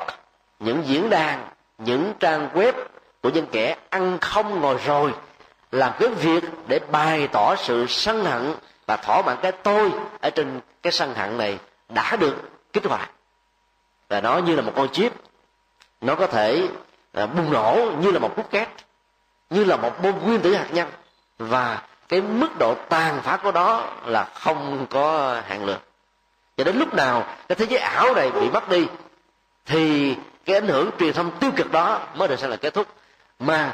[0.59, 2.73] những diễn đàn, những trang web
[3.21, 5.13] của những kẻ ăn không ngồi rồi
[5.71, 8.55] làm cái việc để bày tỏ sự sân hận
[8.91, 12.35] và thỏa mãn cái tôi ở trên cái sân hận này đã được
[12.73, 13.11] kích hoạt.
[14.09, 15.13] Và nó như là một con chip.
[16.01, 16.67] Nó có thể
[17.13, 18.67] à, bùng nổ như là một cút két
[19.49, 20.87] như là một bom nguyên tử hạt nhân.
[21.37, 25.79] Và cái mức độ tàn phá của đó là không có hạn lượng.
[26.57, 28.87] Cho đến lúc nào cái thế giới ảo này bị mất đi
[29.65, 32.87] thì cái ảnh hưởng truyền thông tiêu cực đó mới được sẽ là kết thúc.
[33.39, 33.73] Mà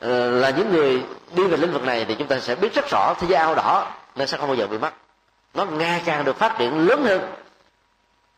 [0.00, 1.02] ờ, là những người
[1.34, 3.54] đi về lĩnh vực này thì chúng ta sẽ biết rất rõ thế giới ảo
[3.54, 4.92] đỏ nên sẽ không bao giờ bị mất.
[5.54, 7.32] Nó ngày càng được phát triển lớn hơn.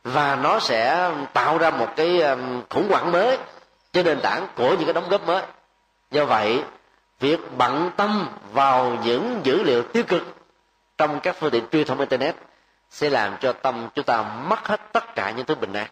[0.05, 3.39] Và nó sẽ tạo ra một cái um, khủng hoảng mới
[3.93, 5.43] trên nền tảng của những cái đóng góp mới.
[6.11, 6.63] Do vậy,
[7.21, 10.23] việc bận tâm vào những dữ liệu tiêu cực
[10.99, 12.37] trong các phương tiện truyền thông internet
[12.91, 15.87] sẽ làm cho tâm chúng ta mất hết tất cả những thứ bình an.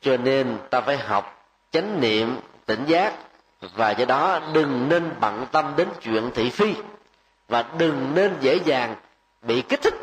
[0.00, 3.14] Cho nên ta phải học chánh niệm, tỉnh giác
[3.60, 6.74] và do đó đừng nên bận tâm đến chuyện thị phi
[7.50, 8.96] và đừng nên dễ dàng
[9.42, 9.94] bị kích thích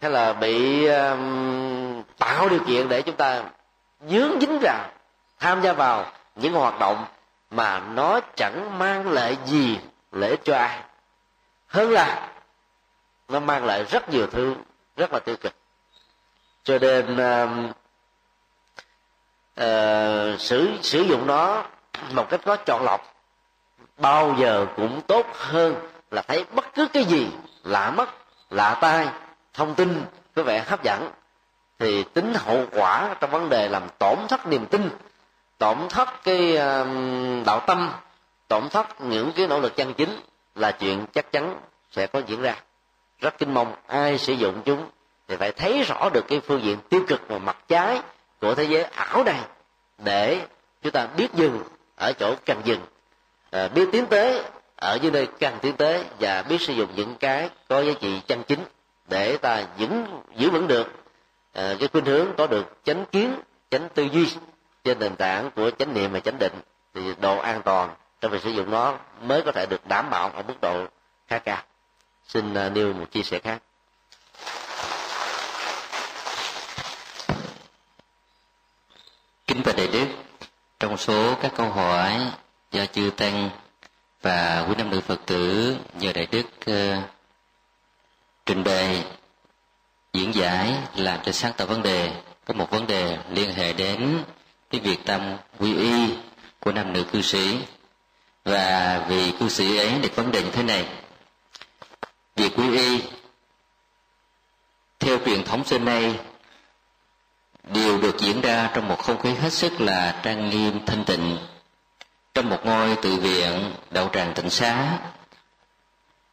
[0.00, 3.42] hay là bị um, tạo điều kiện để chúng ta
[4.08, 4.90] dướng dính vào
[5.38, 7.04] tham gia vào những hoạt động
[7.50, 9.78] mà nó chẳng mang lại gì
[10.12, 10.78] lễ cho ai.
[11.66, 12.28] Hơn là
[13.28, 14.54] nó mang lại rất nhiều thứ
[14.96, 15.52] rất là tiêu cực.
[16.62, 17.70] Cho nên uh,
[19.60, 21.64] uh, sử sử dụng nó
[22.12, 23.14] một cách có chọn lọc
[23.98, 25.74] bao giờ cũng tốt hơn
[26.10, 27.26] là thấy bất cứ cái gì
[27.64, 28.08] lạ mắt
[28.50, 29.08] lạ tai
[29.54, 30.02] thông tin
[30.34, 31.10] có vẻ hấp dẫn
[31.78, 34.90] thì tính hậu quả trong vấn đề làm tổn thất niềm tin
[35.58, 37.90] tổn thất cái um, đạo tâm
[38.48, 40.20] tổn thất những cái nỗ lực chân chính
[40.54, 42.56] là chuyện chắc chắn sẽ có diễn ra.
[43.18, 44.90] Rất kinh mong ai sử dụng chúng
[45.28, 48.00] thì phải thấy rõ được cái phương diện tiêu cực và mặt trái
[48.40, 49.40] của thế giới ảo này
[49.98, 50.40] để
[50.82, 51.62] chúng ta biết dừng
[51.96, 52.80] ở chỗ cần dừng.
[53.50, 54.42] À, biết tiến tới
[54.80, 58.20] ở dưới nơi cần tiến tế và biết sử dụng những cái có giá trị
[58.26, 58.60] chân chính
[59.08, 60.86] để ta vững giữ vững được
[61.52, 63.34] à, cái khuynh hướng có được chánh kiến
[63.70, 64.28] chánh tư duy
[64.84, 66.52] trên nền tảng của chánh niệm và chánh định
[66.94, 70.30] thì độ an toàn trong việc sử dụng nó mới có thể được đảm bảo
[70.30, 70.86] ở mức độ
[71.28, 71.62] khá cao.
[72.26, 73.62] Xin ờ, uh, nêu một chia sẻ khác.
[79.46, 80.06] Kính bạch đại đức
[80.80, 82.32] trong số các câu hỏi
[82.70, 83.50] do chư tăng
[84.22, 87.04] và quý nam nữ phật tử nhờ đại đức uh,
[88.46, 89.04] trình bày
[90.12, 92.12] diễn giải làm cho sáng tỏ vấn đề
[92.44, 94.22] có một vấn đề liên hệ đến
[94.70, 96.14] cái việc tâm quy y
[96.60, 97.58] của nam nữ cư sĩ.
[98.44, 100.86] Và vì cư sĩ ấy được vấn đề như thế này.
[102.36, 103.02] Việc quy y
[104.98, 106.14] theo truyền thống xưa nay
[107.64, 111.38] đều được diễn ra trong một không khí hết sức là trang nghiêm thanh tịnh
[112.34, 114.98] trong một ngôi tự viện đậu tràng tịnh xá.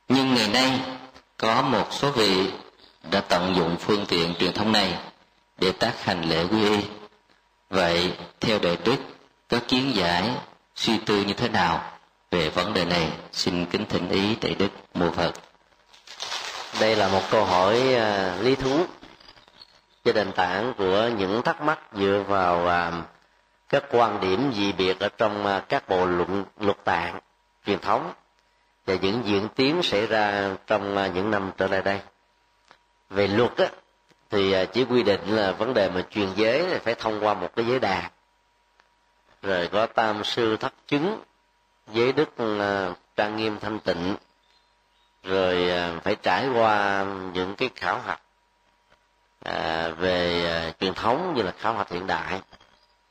[0.10, 0.80] Nhưng ngày nay
[1.38, 2.52] có một số vị
[3.12, 4.98] đã tận dụng phương tiện truyền thông này
[5.58, 6.86] để tác hành lễ quy y.
[7.70, 8.98] Vậy theo đệ đức
[9.50, 10.32] có kiến giải
[10.76, 11.92] suy tư như thế nào
[12.32, 15.34] về vấn đề này xin kính thỉnh ý đại đức mùa phật.
[16.80, 18.86] Đây là một câu hỏi à, lý thú
[20.06, 23.17] trên nền tảng của những thắc mắc dựa vào uh,
[23.70, 27.20] các quan điểm dị biệt ở trong à, các bộ luận luật tạng
[27.66, 28.14] truyền thống
[28.86, 32.02] và những diễn tiến xảy ra trong à, những năm trở lại đây.
[33.10, 33.68] Về luật á,
[34.30, 37.50] thì à, chỉ quy định là vấn đề mà truyền giới phải thông qua một
[37.56, 38.12] cái giới đàn
[39.42, 41.22] rồi có tam sư thất chứng
[41.94, 42.30] giới đức
[43.16, 44.16] trang nghiêm thanh tịnh
[45.24, 45.72] rồi
[46.04, 48.22] phải trải qua những cái khảo hạch
[49.98, 52.42] về truyền thống như là khảo hạch hiện đại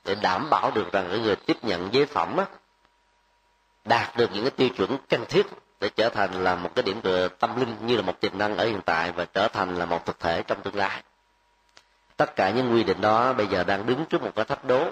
[0.06, 2.46] để đảm bảo được rằng cái người tiếp nhận giới phẩm á,
[3.84, 5.46] đạt được những cái tiêu chuẩn cần thiết
[5.80, 8.56] để trở thành là một cái điểm tựa tâm linh như là một tiềm năng
[8.56, 11.02] ở hiện tại và trở thành là một thực thể trong tương lai.
[12.16, 14.90] Tất cả những quy định đó bây giờ đang đứng trước một cái thách đố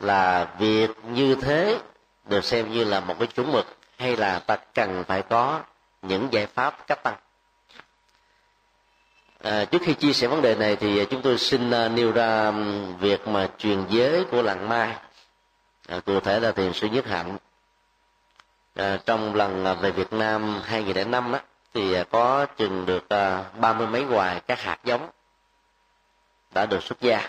[0.00, 1.78] là việc như thế
[2.24, 3.66] được xem như là một cái chuẩn mực
[3.98, 5.60] hay là ta cần phải có
[6.02, 7.16] những giải pháp cách tăng
[9.42, 12.12] à, trước khi chia sẻ vấn đề này thì à, chúng tôi xin uh, nêu
[12.12, 12.50] ra
[13.00, 14.96] việc mà truyền giới của làng mai
[15.88, 17.36] à, cụ thể là thiền sư nhất hạnh.
[18.74, 21.38] À, trong lần à, về Việt Nam 2005 đó
[21.74, 23.06] thì có chừng được
[23.60, 25.08] ba mươi mấy hoài các hạt giống
[26.54, 27.28] đã được xuất gia.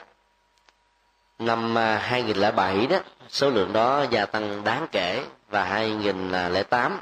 [1.39, 2.97] Năm 2007 đó
[3.30, 6.99] số lượng đó gia tăng đáng kể và 2008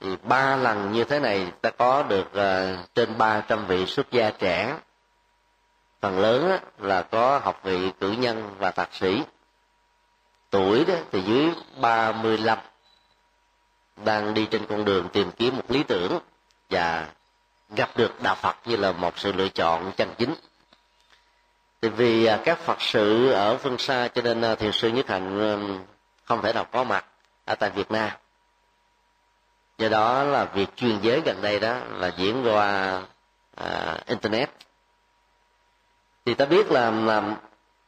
[0.00, 4.30] thì ba lần như thế này ta có được uh, trên 300 vị xuất gia
[4.30, 4.78] trẻ.
[6.00, 9.22] Phần lớn á, là có học vị cử nhân và thạc sĩ.
[10.50, 12.58] Tuổi đó thì dưới 35
[14.04, 16.18] đang đi trên con đường tìm kiếm một lý tưởng
[16.70, 17.08] và
[17.70, 20.34] gặp được đạo Phật như là một sự lựa chọn chân chính.
[21.82, 25.08] Thì vì à, các phật sự ở phương xa cho nên à, thiền sư nhất
[25.08, 25.84] hạnh
[26.24, 27.04] không thể nào có mặt
[27.44, 28.10] ở tại việt nam
[29.80, 33.02] do đó là việc truyền giới gần đây đó là diễn qua
[33.56, 34.50] à, internet.
[36.24, 37.36] Thì ta biết là, là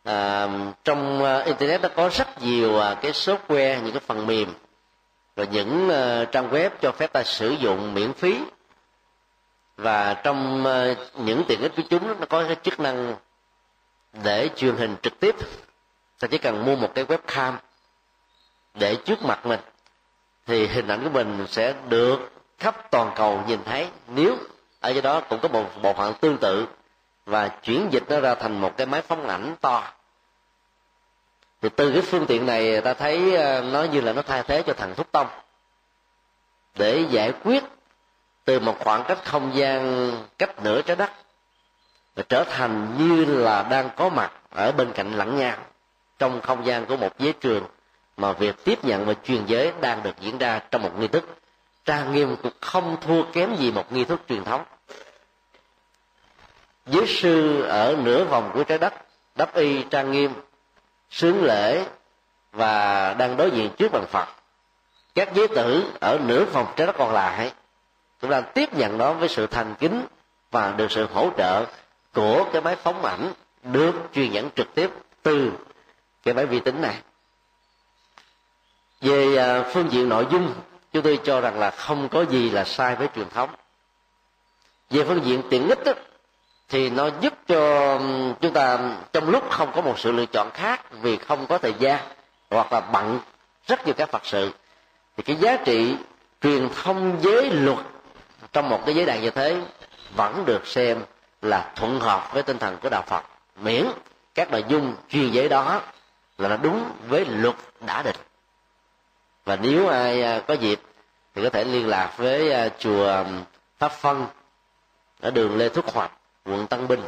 [0.05, 0.49] à,
[0.85, 4.55] trong à, internet nó có rất nhiều à, cái software những cái phần mềm
[5.37, 8.41] và những à, trang web cho phép ta sử dụng miễn phí.
[9.77, 13.17] Và trong à, những tiện ích của chúng nó có cái chức năng
[14.13, 15.37] để truyền hình trực tiếp.
[16.21, 17.53] Ta chỉ cần mua một cái webcam
[18.75, 19.61] để trước mặt mình
[20.47, 24.37] thì hình ảnh của mình sẽ được khắp toàn cầu nhìn thấy, nếu
[24.81, 26.67] ở dưới đó cũng có một bộ phận tương tự
[27.27, 29.93] và chuyển dịch nó ra thành một cái máy phóng ảnh to.
[31.63, 34.63] Thì từ cái phương tiện này ta thấy ờ, nó như là nó thay thế
[34.67, 35.27] cho thằng thúc tông.
[36.75, 37.65] Để giải quyết
[38.45, 41.11] từ một khoảng cách không gian cách nửa trái đất
[42.15, 45.57] và trở thành như là đang có mặt ở bên cạnh lẫn nhau
[46.19, 47.65] trong không gian của một giới trường
[48.23, 51.25] mà việc tiếp nhận và truyền giới đang được diễn ra trong một nghi thức.
[51.85, 54.65] Trang nghiêm cũng không thua kém gì một nghi thức truyền thống.
[56.87, 58.95] Giới sư ở nửa vòng của trái đất
[59.37, 60.33] đắp y trang nghiêm,
[61.11, 61.85] sướng lễ
[62.53, 64.29] và đang đối diện trước bằng phật.
[65.15, 67.53] Các giới tử ở nửa vòng trái đất còn lại
[68.21, 70.07] cũng đang tiếp nhận nó với sự thành kính
[70.51, 71.65] và được sự hỗ trợ
[72.15, 74.91] của cái máy phóng ảnh được truyền dẫn trực tiếp
[75.23, 75.53] từ
[76.23, 76.95] cái máy vi tính này
[79.03, 80.55] về à, phương diện nội dung
[80.93, 83.51] chúng tôi cho rằng là không có gì là sai với truyền thống.
[84.91, 85.93] Về phương diện tiện ích đó,
[86.69, 87.99] thì nó giúp cho
[88.41, 88.79] chúng ta
[89.13, 92.01] trong lúc không có một sự lựa chọn khác vì không có thời gian
[92.51, 93.21] hoặc là bận
[93.67, 94.51] rất nhiều các phật sự
[95.17, 95.97] thì cái giá trị
[96.43, 97.79] truyền thông giới luật
[98.53, 99.61] trong một cái giới đàn như thế
[100.17, 101.03] vẫn được xem
[101.43, 103.25] là thuận hợp với tinh thần của đạo phật.
[103.63, 103.87] Miễn
[104.35, 105.81] các nội dung truyền giới đó
[106.39, 108.17] là nó đúng với luật đã định
[109.45, 110.81] và nếu ai à, có dịp
[111.35, 113.25] thì có thể liên lạc với à, chùa
[113.79, 114.27] pháp phân
[115.21, 116.13] ở đường lê thúc hoạch,
[116.45, 117.01] quận tân bình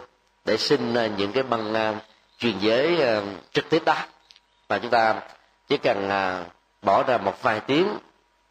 [0.45, 1.99] để xin à, những cái băng
[2.39, 2.99] truyền giới
[3.53, 3.97] trực tiếp đó.
[4.69, 5.21] Và chúng ta
[5.69, 6.09] chỉ cần
[6.83, 7.99] bỏ ra một vài tiếng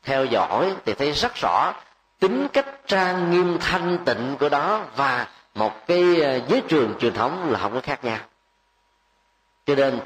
[0.03, 1.73] theo dõi thì thấy rất rõ
[2.19, 6.15] tính cách trang nghiêm thanh tịnh của đó và một cái
[6.47, 8.19] giới trường truyền thống là không có khác nhau.
[9.65, 9.99] Cho nên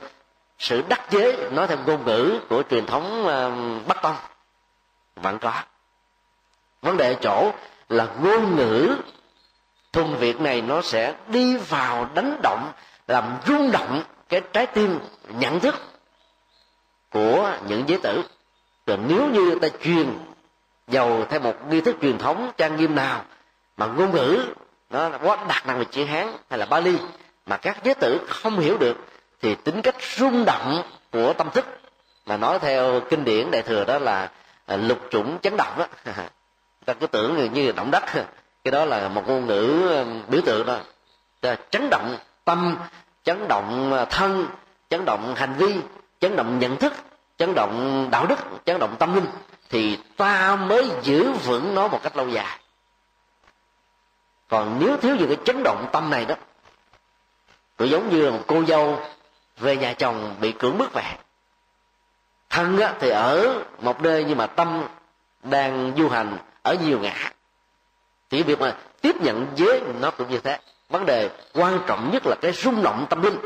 [0.60, 3.52] sự đắc chế, nói theo ngôn ngữ của truyền thống ờ,
[3.88, 4.16] bắc tông,
[5.16, 5.54] vẫn có.
[6.82, 7.52] Vấn đề ở chỗ
[7.90, 8.96] là ngôn ngữ
[9.94, 12.72] thuần việt này nó sẽ đi vào đánh động,
[13.08, 15.00] làm rung động cái trái tim,
[15.30, 15.76] nhận thức
[17.12, 18.24] của những giới tử.
[18.86, 20.20] Rồi nếu như ta truyền
[20.88, 23.26] dầu theo một nghi thức truyền thống trang nghiêm nào,
[23.78, 24.46] mà ngôn ngữ
[24.90, 26.98] nó quá đặc nặng về chữ hán hay là bali,
[27.46, 28.98] mà các giới tử không hiểu được
[29.42, 31.66] thì tính cách rung động của tâm thức
[32.26, 34.32] mà nói theo kinh điển đại thừa đó là
[34.66, 35.88] à, lục chủng chấn động đó
[36.86, 38.04] ta cứ tưởng như động đất.
[38.64, 39.92] Cái đó là một ngôn ngữ
[40.28, 40.80] biểu tượng đó
[41.70, 42.78] chấn động tâm,
[43.24, 44.48] chấn động à, thân,
[44.90, 45.76] chấn động hành vi,
[46.20, 46.94] chấn động nhận thức,
[47.38, 48.36] chấn động đạo đức,
[48.66, 49.26] chấn động tâm linh.
[49.70, 52.60] Thì ta mới giữ vững nó một cách lâu dài.
[54.50, 56.36] Còn nếu thiếu những cái chấn động tâm này đó
[57.78, 59.00] cũng giống như là một cô dâu
[59.58, 61.04] về nhà chồng bị cưỡng bức về
[62.50, 64.84] thân á, thì ở một nơi nhưng mà tâm
[65.44, 67.32] đang du hành ở nhiều ngã.
[68.30, 70.60] Thì việc mà tiếp nhận giới nó cũng như thế.
[70.90, 73.38] Vấn đề quan trọng nhất là cái rung động tâm linh.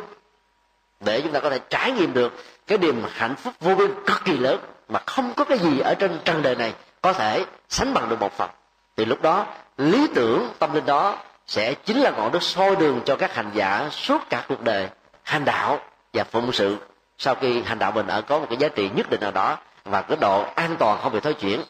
[0.99, 2.33] Để chúng ta có thể trải nghiệm được
[2.67, 4.59] cái niềm hạnh phúc vô biên cực kỳ lớn
[4.89, 8.19] mà không có cái gì ở trên trần đời này có thể sánh bằng được
[8.19, 8.49] một phần.
[8.97, 9.45] Thì lúc đó
[9.77, 13.51] lý tưởng tâm linh đó sẽ chính là ngọn đuốc soi đường cho các hành
[13.53, 14.89] giả suốt cả cuộc đời
[15.23, 15.79] hành đạo
[16.13, 16.77] và phụng sự
[17.17, 19.57] sau khi hành đạo mình ở có một cái giá trị nhất định nào đó
[19.83, 21.61] và cái độ an toàn không bị thối chuyển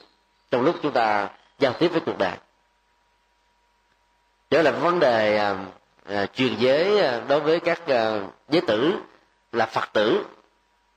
[0.52, 1.30] trong lúc chúng ta
[1.60, 2.34] giao tiếp với cuộc đời.
[4.50, 5.56] Trở lại vấn đề à,
[6.06, 8.20] à, truyền giới à, đối với các à,
[8.50, 8.94] giới tử
[9.52, 10.26] là phật tử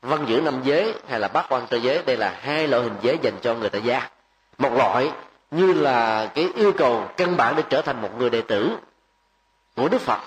[0.02, 2.02] văn giữ năm giới hay là bát quan trai giới.
[2.06, 4.10] Đây là hai loại hình giới dành cho người tại gia.
[4.58, 5.10] Một loại
[5.50, 8.76] như là cái yêu cầu căn bản để trở thành một người đệ tử
[9.76, 10.20] của đức phật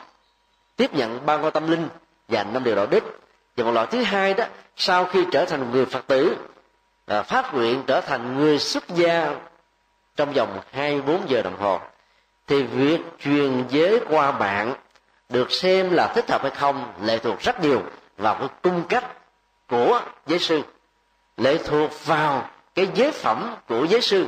[0.75, 1.87] tiếp nhận ba ngôi tâm linh
[2.27, 3.03] và năm điều đạo đức.
[3.57, 6.37] Và một loại thứ hai đó sau khi trở thành người phật tử
[7.05, 9.35] à, phát nguyện trở thành người xuất gia
[10.15, 11.79] trong vòng 24 giờ đồng hồ
[12.47, 14.75] thì việc truyền giới qua bạn
[15.29, 17.81] được xem là thích hợp hay không lệ thuộc rất nhiều
[18.17, 19.05] vào cái cung cách
[19.67, 20.61] của giới sư
[21.37, 24.27] lệ thuộc vào cái giới phẩm của giới sư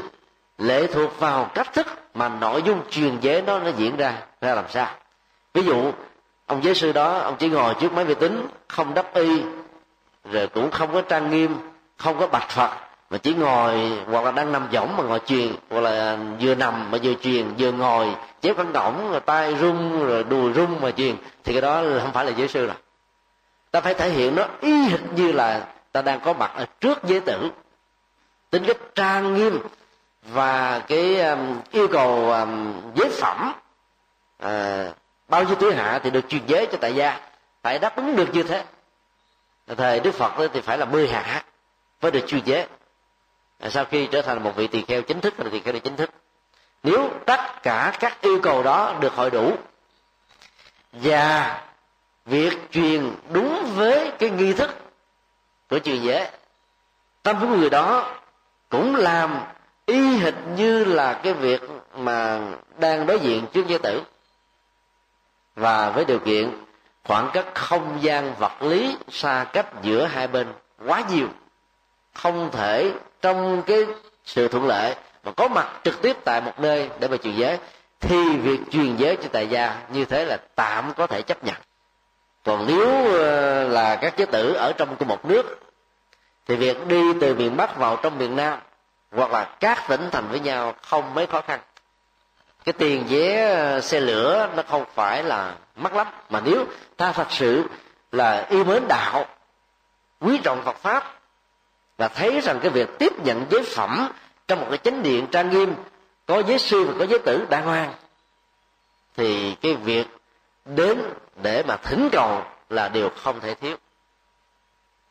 [0.58, 4.56] lệ thuộc vào cách thức mà nội dung truyền giới đó nó diễn ra ra
[4.56, 4.96] làm sao.
[5.54, 5.92] Ví dụ
[6.50, 9.42] ông giới sư đó ông chỉ ngồi trước máy vi tính không đắp y
[10.32, 11.56] rồi cũng không có trang nghiêm
[11.98, 12.70] không có bạch phật
[13.10, 16.92] mà chỉ ngồi hoặc là đang nằm võng mà ngồi truyền hoặc là vừa nằm
[16.92, 20.92] mà vừa truyền vừa ngồi chéo cánh cổng rồi tay rung rồi đùi rung mà
[20.92, 22.76] truyền thì cái đó không phải là giới sư rồi
[23.72, 27.04] ta phải thể hiện nó y hệt như là ta đang có mặt ở trước
[27.04, 27.50] giới tử.
[28.50, 29.60] Tính cách trang nghiêm
[30.24, 31.40] và cái um,
[31.72, 33.54] yêu cầu um, giới phẩm
[34.44, 34.96] uh,
[35.30, 37.20] bao nhiêu tuổi hạ thì được truyền giới cho tại gia.
[37.64, 38.64] Phải đáp ứng được như thế.
[39.78, 41.44] Thời đức phật thì phải là mươi hạ
[42.02, 42.68] mới được truyền giới.
[43.70, 46.10] Sau khi trở thành một vị tỳ kheo chính thức, là tỳ kheo chính thức.
[46.84, 49.54] Nếu tất cả các yêu cầu đó được hội đủ,
[50.92, 51.62] và
[52.26, 54.76] việc truyền đúng với cái nghi thức
[55.70, 56.28] của truyền giới,
[57.24, 58.16] tâm của người đó
[58.70, 59.40] cũng làm
[59.86, 61.62] y hệt như là cái việc
[61.96, 62.40] mà
[62.78, 64.02] đang đối diện trước giới tử
[65.60, 66.52] và với điều kiện,
[67.04, 70.48] khoảng cách không gian vật lý xa cách giữa hai bên
[70.86, 71.28] quá nhiều.
[72.14, 72.92] Không thể
[73.22, 73.86] trong cái
[74.26, 77.58] sự thuận lợi mà có mặt trực tiếp tại một nơi để mà truyền giới,
[78.00, 81.56] thì việc truyền giới cho tại gia như thế là tạm có thể chấp nhận.
[82.44, 85.60] Còn nếu ờ, là các chế tử ở trong cùng một nước,
[86.48, 88.60] thì việc đi từ miền bắc vào trong miền nam
[89.12, 91.60] hoặc là các tỉnh thành với nhau không mấy khó khăn
[92.70, 96.66] cái tiền vé ờ, xe lửa nó không phải là mắc lắm, mà nếu
[96.98, 97.64] ta thật sự
[98.12, 99.26] là yêu mến đạo,
[100.20, 101.20] quý trọng phật pháp,
[101.98, 104.10] và thấy rằng cái việc tiếp nhận giới phẩm
[104.48, 105.74] trong một cái chánh điện trang nghiêm,
[106.26, 107.94] có giới sư và có giới tử đàng hoàng
[109.18, 110.08] thì cái việc
[110.66, 111.02] đến
[111.42, 113.78] để mà thỉnh cầu là điều không thể thiếu.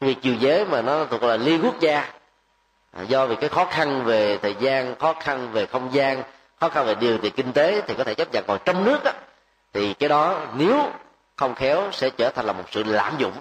[0.00, 2.12] Việc chiều giới mà nó thuộc là liên quốc gia
[2.92, 6.22] à, do vì cái khó khăn về thời gian, khó khăn về không gian
[6.61, 9.04] khó khăn về điều thì kinh tế thì có thể chấp nhận, còn trong nước
[9.04, 9.12] á,
[9.72, 10.90] thì cái đó nếu
[11.36, 13.32] không khéo sẽ trở thành là một sự lạm dụng.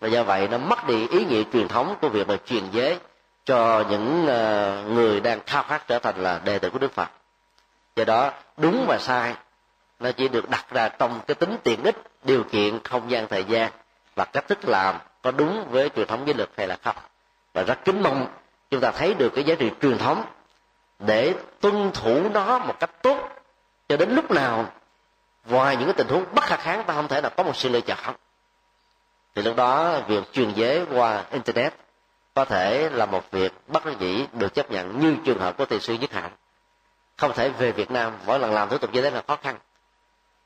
[0.00, 2.98] Và do vậy nó mất đi ý nghĩa truyền thống của việc mà truyền giới
[3.44, 7.08] cho những ờ, người đang khao khát trở thành là đệ tử của đức phật.
[7.96, 9.34] Do đó, đúng và sai,
[10.00, 13.44] nó chỉ được đặt ra trong cái tính tiện ích, điều kiện, không gian, thời
[13.44, 13.70] gian
[14.16, 16.96] và cách thức làm có đúng với truyền thống giới lực hay là không.
[17.54, 18.26] Và rất kính mong
[18.70, 20.24] chúng ta thấy được cái giá trị truyền thống
[21.06, 23.28] để tuân thủ nó một cách tốt.
[23.88, 24.72] Cho đến lúc nào,
[25.46, 27.68] ngoài những cái tình huống bất khả kháng, ta không thể nào có một sự
[27.68, 28.14] lựa chọn.
[29.34, 31.74] Thì lúc đó, việc truyền giới qua internet
[32.34, 35.64] có thể là một việc bất đắc dĩ được chấp nhận như trường hợp của
[35.64, 36.30] tiền sư nhất hạnh.
[37.16, 39.58] Không thể về việt nam, mỗi lần làm thủ tục như thế là khó khăn.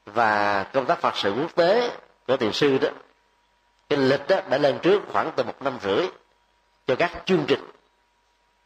[0.06, 1.90] Và công tác phật sự quốc tế
[2.26, 2.88] của tiền sư đó,
[3.88, 6.06] cái lịch đó đã lên trước khoảng từ một năm rưỡi
[6.86, 7.70] cho các chương trình.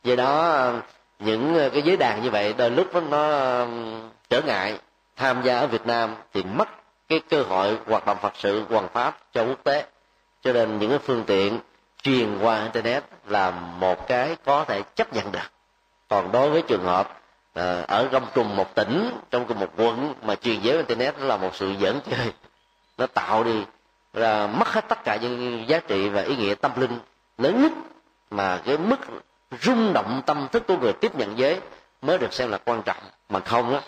[0.05, 0.73] Do đó
[1.19, 3.29] những ờ, cái giới đàn như vậy, đôi lúc nó
[4.31, 4.79] trở ngại.
[5.17, 6.69] Tham gia ở việt nam thì mất
[7.09, 9.87] cái cơ hội hoạt động phật sự hoàn pháp cho quốc tế.
[10.43, 11.59] Cho nên những cái phương tiện
[12.03, 15.51] truyền qua internet là một cái có thể chấp nhận được.
[16.09, 17.21] Còn đối với trường hợp
[17.55, 21.37] ờ, ở trong cùng một tỉnh, trong cùng một quận mà truyền giới internet là
[21.37, 22.33] một sự dẫn chơi.
[22.99, 23.65] Nó tạo đi
[24.13, 26.99] là mất hết tất cả những giá trị và ý nghĩa tâm linh
[27.39, 27.73] lớn nhất
[28.31, 28.97] mà cái mức
[29.63, 31.61] rung động tâm thức của người tiếp nhận giới
[32.03, 33.03] mới được xem là quan trọng.
[33.29, 33.81] Mà không á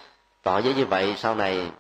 [0.43, 1.71] tỏ giới như vậy sau này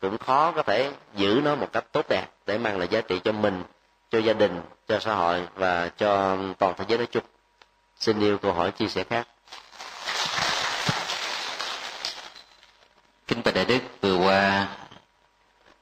[0.00, 3.20] cũng khó có thể giữ nó một cách tốt đẹp để mang lại giá trị
[3.24, 3.62] cho mình,
[4.10, 7.24] cho gia đình, cho xã hội và cho toàn thế giới nói chung.
[7.96, 9.28] Xin yêu câu hỏi chia sẻ khác.
[13.26, 14.68] Kính bạch đại đức, vừa qua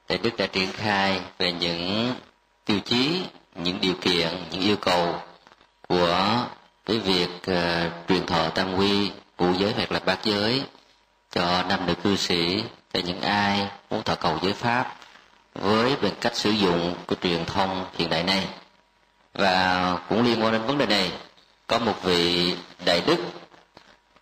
[0.09, 2.14] đại đức đã triển khai về những
[2.64, 5.14] tiêu chí, những điều kiện, những yêu cầu
[5.88, 6.46] của
[6.89, 10.62] cái việc uh, truyền thọ tam quy ngũ giới hoặc là bát giới
[11.30, 14.97] cho nam nữ cư sĩ cho những ai muốn thọ cầu giới pháp
[15.55, 18.49] với bằng cách sử dụng của truyền thông hiện đại này.
[19.34, 21.12] Và cũng liên quan đến vấn đề này
[21.66, 23.16] có một vị đại đức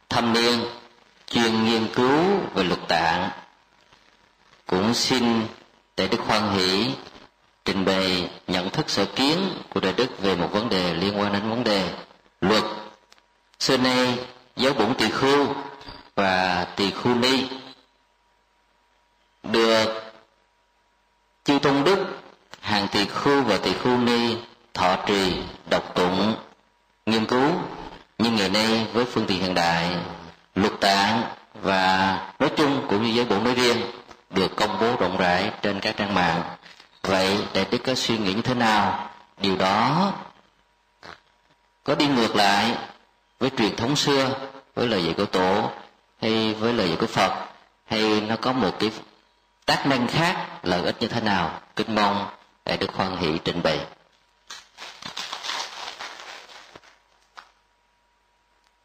[0.08, 0.60] thâm niên
[1.30, 3.30] chuyên nghiên cứu về luật tạng
[4.66, 5.46] cũng xin
[5.96, 6.90] đại đức khoan hỷ
[7.64, 9.38] trình bày nhận thức sở kiến
[9.70, 11.90] của đại đức về một vấn đề liên quan đến vấn đề
[12.48, 12.64] luật.
[13.60, 14.18] Xưa nay,
[14.56, 15.46] giáo bổn tỳ khưu
[16.14, 17.48] và tỳ khưu ni
[19.42, 20.02] được
[21.44, 22.06] chư tôn đức,
[22.60, 24.36] hàng tỳ khưu và tỳ khưu ni
[24.74, 26.34] thọ trì, đọc tụng,
[27.06, 27.50] nghiên cứu.
[28.18, 29.96] Nhưng ngày nay, với phương tiện hiện đại,
[30.54, 31.22] luật tạng
[31.62, 33.76] và nói chung cũng như giới bổn nói riêng
[34.30, 36.42] được công bố rộng rãi trên các trang mạng.
[37.02, 39.10] Vậy đại đức có suy nghĩ như thế nào?
[39.40, 40.12] Điều đó
[41.86, 42.78] có đi ngược lại
[43.38, 45.70] với truyền thống xưa, với lời dạy của tổ,
[46.20, 47.46] hay với lời dạy của phật,
[47.84, 48.92] hay nó có một cái
[49.66, 51.60] tác năng khác, lợi ích như thế nào?
[51.76, 52.26] Kính mong
[52.64, 53.86] để được khoan hỷ trình bày.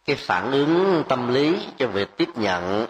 [0.06, 2.88] Cái phản ứng tâm lý cho việc tiếp nhận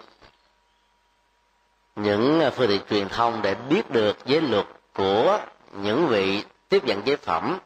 [1.96, 5.40] những phương tiện truyền thông để biết được giới luật của
[5.72, 7.58] những vị tiếp nhận giới phẩm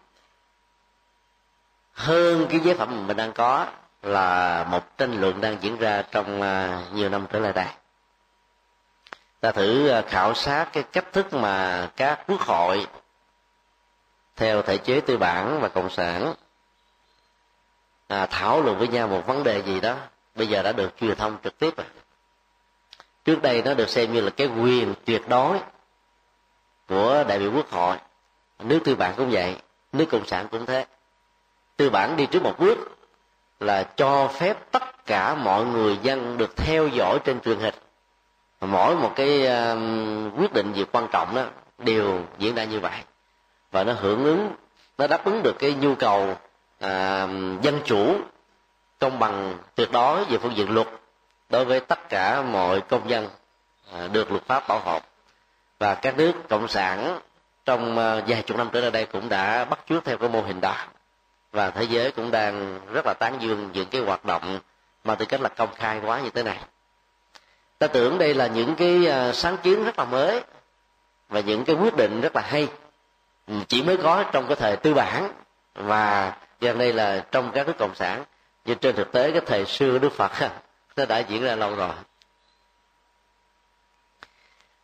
[1.96, 3.66] hơn cái giới phẩm mình đang có
[4.02, 7.66] là một tranh luận đang diễn ra trong à, nhiều năm trở lại đây.
[9.40, 12.86] Ta thử à, khảo sát cái cách thức mà các quốc hội
[14.36, 16.34] theo thể chế tư bản và cộng sản
[18.08, 19.96] à, thảo luận với nhau một vấn đề gì đó
[20.34, 21.86] bây giờ đã được truyền thông trực tiếp rồi.
[23.24, 25.58] Trước đây nó được xem như là cái quyền tuyệt đối
[26.88, 27.96] của đại biểu quốc hội.
[28.58, 29.56] Nước tư bản cũng vậy
[29.92, 30.86] nước cộng sản cũng thế
[31.76, 32.96] tư bản đi trước một bước
[33.60, 37.74] là cho phép tất cả mọi người dân được theo dõi trên truyền hình.
[38.60, 41.44] Mỗi một cái um, quyết định gì quan trọng đó
[41.78, 43.00] đều diễn ra như vậy.
[43.70, 44.50] Và nó hưởng ứng
[44.98, 46.36] nó đáp ứng được cái nhu cầu
[46.80, 47.28] à,
[47.62, 48.16] dân chủ
[48.98, 50.86] công bằng tuyệt đối về phương diện luật
[51.48, 53.28] đối với tất cả mọi công dân
[53.92, 55.00] à, được luật pháp bảo hộ.
[55.78, 57.20] Và các nước cộng sản
[57.64, 60.40] trong uh, vài chục năm trở lại đây cũng đã bắt chước theo cái mô
[60.40, 60.76] hình đó
[61.56, 64.60] và thế giới cũng đang rất là tán dương những cái hoạt động
[65.04, 66.58] mà tư cách là công khai quá như thế này.
[67.78, 70.40] Ta tưởng đây là những cái ờ, sáng kiến rất là mới
[71.28, 72.68] và những cái quyết định rất là hay.
[73.46, 75.32] Ừ, chỉ mới có trong cái thời tư bản
[75.74, 78.24] và gần đây là trong các nước cộng sản.
[78.64, 80.32] Nhưng trên thực tế, cái thời xưa đức phật
[80.96, 81.94] nó đã diễn ra lâu rồi.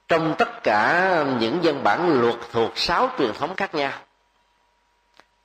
[0.09, 3.93] Trong tất cả những văn bản luật thuộc sáu truyền thống khác nhau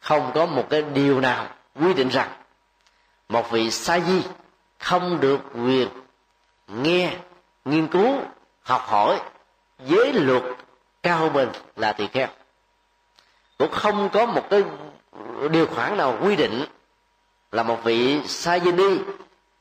[0.07, 2.29] không có một cái điều nào quy định rằng
[3.29, 4.21] một vị sa di
[4.79, 5.87] không được quyền
[6.67, 7.15] nghe,
[7.65, 8.15] nghiên cứu,
[8.61, 9.19] học hỏi
[9.85, 10.43] giới luật
[11.03, 12.27] cao mình là tỳ kheo.
[13.57, 14.63] Cũng không có một cái
[15.51, 16.65] điều khoản nào quy định
[17.51, 18.97] là một vị sa di ni,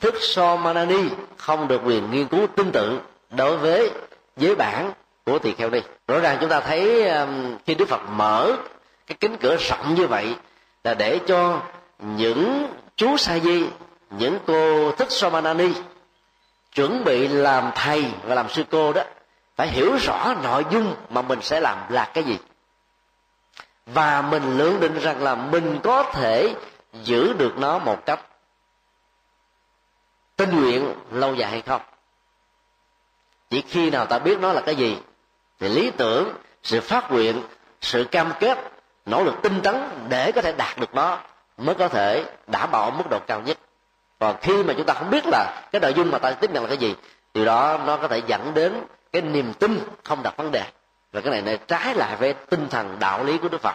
[0.01, 3.91] thức so manani không được quyền nghiên cứu tương tự đối với
[4.37, 4.93] giới bản
[5.25, 5.81] của tỳ kheo đi.
[6.09, 8.57] Rõ ràng chúng ta thấy um, khi đức phật mở
[9.07, 10.37] cái kính cửa rộng như vậy
[10.85, 11.63] là để cho
[11.99, 13.67] những chú sa di,
[14.11, 15.73] những cô thích somanani
[16.75, 19.03] chuẩn bị làm thầy và làm sư cô đó,
[19.57, 22.39] phải hiểu rõ nội dung mà mình sẽ làm là cái gì.
[23.87, 26.55] Và mình lượng định rằng là mình có thể
[27.03, 28.21] giữ được nó một cách
[30.37, 31.83] tinh nguyện lâu dài hay không.
[33.51, 34.97] Chỉ khi nào ta biết nó là cái gì
[35.61, 36.33] thì lý tưởng,
[36.63, 37.43] sự phát nguyện,
[37.81, 38.76] sự cam kết
[39.07, 41.19] nỗ lực tinh tấn để có thể đạt được nó
[41.59, 43.59] mới có thể đảm bảo mức độ cao nhất.
[44.19, 46.63] Còn khi mà chúng ta không biết là cái nội dung mà ta tiếp nhận
[46.63, 46.95] là cái gì,
[47.35, 48.83] điều đó nó có thể dẫn đến
[49.13, 50.65] cái niềm tin không đặt vấn đề.
[51.13, 53.75] Và cái này này trái lại với tinh thần đạo lý của đức phật.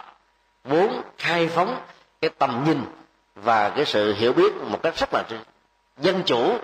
[0.63, 1.81] Muốn khai phóng
[2.21, 2.85] cái tầm nhìn
[3.35, 5.23] và cái sự hiểu biết một cách rất là
[5.97, 6.57] dân chủ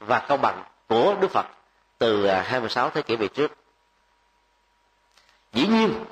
[0.00, 1.46] và công bằng của đức phật
[1.98, 3.52] từ à, 26 thế kỷ về trước.
[5.52, 6.04] Dĩ nhiên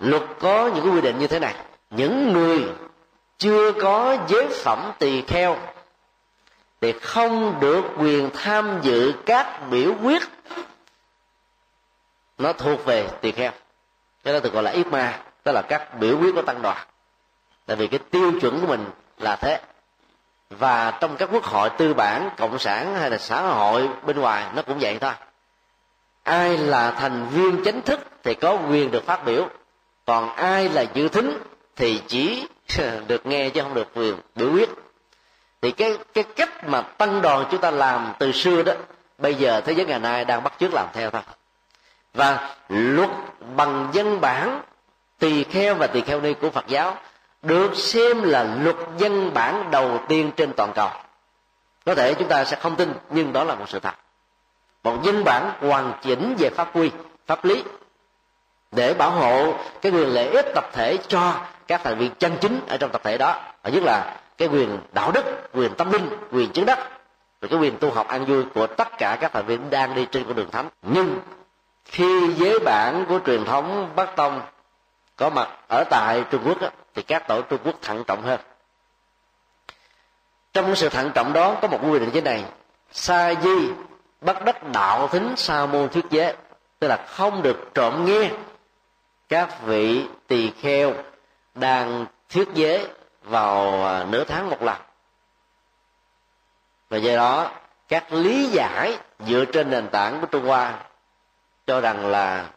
[0.00, 1.54] luật có những quy định như thế này.
[1.90, 2.64] Những người
[3.38, 5.56] chưa có giới phẩm tỳ kheo
[6.80, 10.22] thì không được quyền tham dự các biểu quyết.
[12.38, 13.50] Nó thuộc về tỳ kheo.
[14.24, 16.86] Cái đó được gọi là ít ma, tức là các biểu quyết của tăng đoàn.
[17.66, 18.84] Tại vì cái tiêu chuẩn của mình
[19.18, 19.60] là thế.
[20.50, 24.46] Và trong các quốc hội tư bản, cộng sản hay là xã hội bên ngoài,
[24.54, 25.12] nó cũng vậy thôi.
[26.22, 29.48] Ai là thành viên chính thức thì có quyền được phát biểu
[30.10, 31.38] còn ai là dự thính
[31.76, 32.46] thì chỉ
[33.06, 34.70] được nghe chứ không được quyền biểu quyết.
[35.62, 38.72] Thì cái cái cách mà tăng đoàn chúng ta làm từ xưa đó,
[39.18, 41.22] bây giờ thế giới ngày nay đang bắt chước làm theo thôi.
[42.14, 43.10] Và luật
[43.56, 44.62] bằng dân bản,
[45.18, 46.96] tỳ kheo và tỳ kheo ni của phật giáo
[47.42, 50.90] được xem là luật dân bản đầu tiên trên toàn cầu.
[51.86, 53.94] Có thể chúng ta sẽ không tin, nhưng đó là một sự thật.
[54.82, 56.90] Một dân bản hoàn chỉnh về pháp quy,
[57.26, 57.62] pháp lý
[58.70, 61.34] để bảo hộ cái quyền lợi ích tập thể cho
[61.66, 63.40] các thành viên chân chính ở trong tập thể đó.
[63.62, 66.78] Và nhất là cái quyền đạo đức, quyền tâm linh, quyền chứng đắc
[67.40, 70.06] và cái quyền tu học an vui của tất cả các thành viên đang đi
[70.10, 70.68] trên con đường thánh.
[70.82, 71.20] Nhưng
[71.84, 74.40] khi giới bản của truyền thống bắc tông
[75.16, 76.58] có mặt ở tại trung quốc
[76.94, 78.40] thì các tổ trung quốc thận trọng hơn.
[80.52, 82.44] Trong sự thận trọng đó có một quy định thế này.
[82.92, 83.70] Sa di
[84.20, 86.34] bắt đất đạo thính, sa môn thuyết giới,
[86.78, 88.30] tức là không được trộm nghe
[89.30, 90.94] các vị tỳ kheo
[91.54, 92.86] đang thuyết giới
[93.22, 94.76] vào à, nửa tháng một lần.
[96.88, 97.50] Và do đó
[97.88, 100.74] các lý giải dựa trên nền tảng của trung hoa
[101.66, 102.50] cho rằng là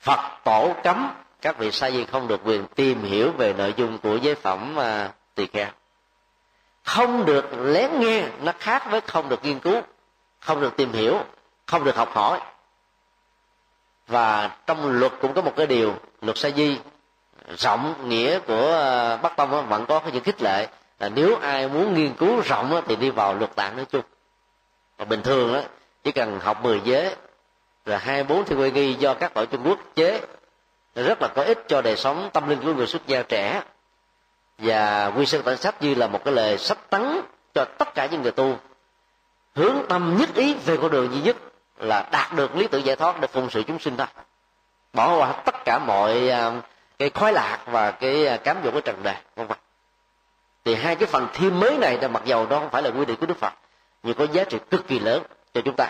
[0.00, 1.10] phật tổ cấm
[1.40, 4.76] các vị sa di không được quyền tìm hiểu về nội dung của giới phẩm
[4.78, 5.68] uh, tỳ kheo.
[6.82, 9.80] Không được lén nghe nó khác với không được nghiên cứu
[10.40, 11.18] không được tìm hiểu
[11.66, 12.40] không được học hỏi
[14.08, 16.78] và trong luật cũng có một cái điều, luật sa di,
[17.58, 20.68] rộng nghĩa của ờ, bắc tông vẫn có những khích lệ.
[20.98, 24.02] Là nếu ai muốn nghiên cứu rộng thì đi vào luật tạng nói chung.
[24.96, 25.60] Và bình thường đó
[26.04, 27.14] chỉ cần học 10 giới
[27.86, 30.20] rồi hai bốn thi quy nghi do các tổ trung quốc chế.
[30.94, 33.62] Rất là có ích cho đời sống tâm linh của người xuất gia trẻ.
[34.58, 37.20] Và quy sơn tạng sách như là một cái lời sách tấn
[37.54, 38.58] cho tất cả những người tu.
[39.54, 41.36] Hướng tâm nhất ý về con đường duy nhất
[41.80, 44.06] là đạt được lý tưởng giải thoát để phụng sự chúng sinh thôi.
[44.92, 46.52] Bỏ qua tất cả mọi à,
[46.98, 49.58] cái khoái lạc và cái à, cám dỗ của trần đời vân vân.
[50.64, 53.16] Thì hai cái phần thêm mới này mặc dầu đó không phải là quy định
[53.16, 53.52] của đức phật,
[54.02, 55.22] nhưng có giá trị cực kỳ lớn
[55.54, 55.88] cho chúng ta.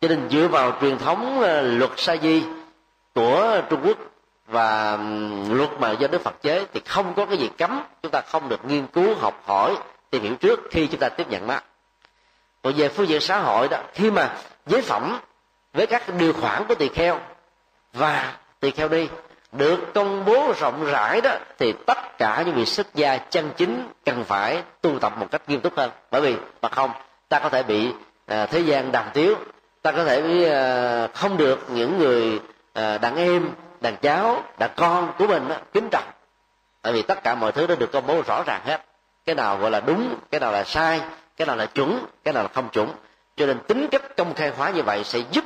[0.00, 2.42] Cho nên dựa vào truyền thống à, luật sa di
[3.14, 3.98] của trung quốc
[4.46, 4.98] và
[5.48, 7.82] luật mà do đức phật chế thì không có cái gì cấm.
[8.02, 9.76] Chúng ta không được nghiên cứu, học hỏi,
[10.10, 11.60] tìm hiểu trước khi chúng ta tiếp nhận nó
[12.62, 14.36] còn về phương diện xã hội đó, khi mà
[14.70, 15.20] giới phẩm
[15.72, 17.20] với các điều khoản của tỳ kheo.
[17.92, 19.08] Và tỳ kheo đi
[19.52, 23.88] được công bố rộng rãi đó thì tất cả những vị xuất gia chân chính
[24.04, 25.90] cần phải tu tập một cách nghiêm túc hơn.
[26.10, 26.90] Bởi vì mà không
[27.28, 27.92] ta có thể bị
[28.26, 29.34] à, thế gian đàm tiếu.
[29.82, 32.40] Ta có thể bị, à, không được những người
[32.72, 33.50] à, đàn em
[33.80, 36.04] đàn cháu đàn con của mình đó, kính trọng.
[36.82, 38.84] Tại vì tất cả mọi thứ đã được công bố rõ ràng hết.
[39.26, 41.00] Cái nào gọi là đúng cái nào là sai
[41.36, 42.88] cái nào là chuẩn cái nào là không chuẩn
[43.40, 45.44] cho nên tính cách công khai hóa như vậy sẽ giúp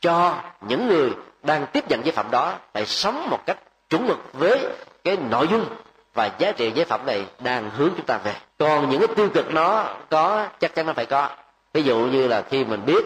[0.00, 1.10] cho những người
[1.42, 3.58] đang tiếp nhận giới phẩm đó phải sống một cách
[3.90, 4.66] chuẩn mực với
[5.04, 5.66] cái nội dung
[6.14, 8.34] và giá trị giới phẩm này đang hướng chúng ta về.
[8.58, 11.28] Còn những cái tiêu cực nó có, chắc chắn nó phải có.
[11.72, 13.04] Ví dụ như là khi mình biết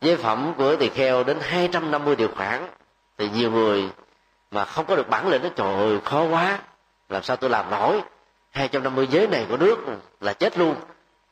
[0.00, 2.66] giới phẩm của tỳ kheo đến 250 điều khoản,
[3.18, 3.88] thì nhiều người
[4.50, 6.58] mà không có được bản lĩnh nó trời ơi, khó quá.
[7.08, 8.00] Làm sao tôi làm nổi?
[8.50, 9.78] 250 giới này của nước
[10.20, 10.74] là chết luôn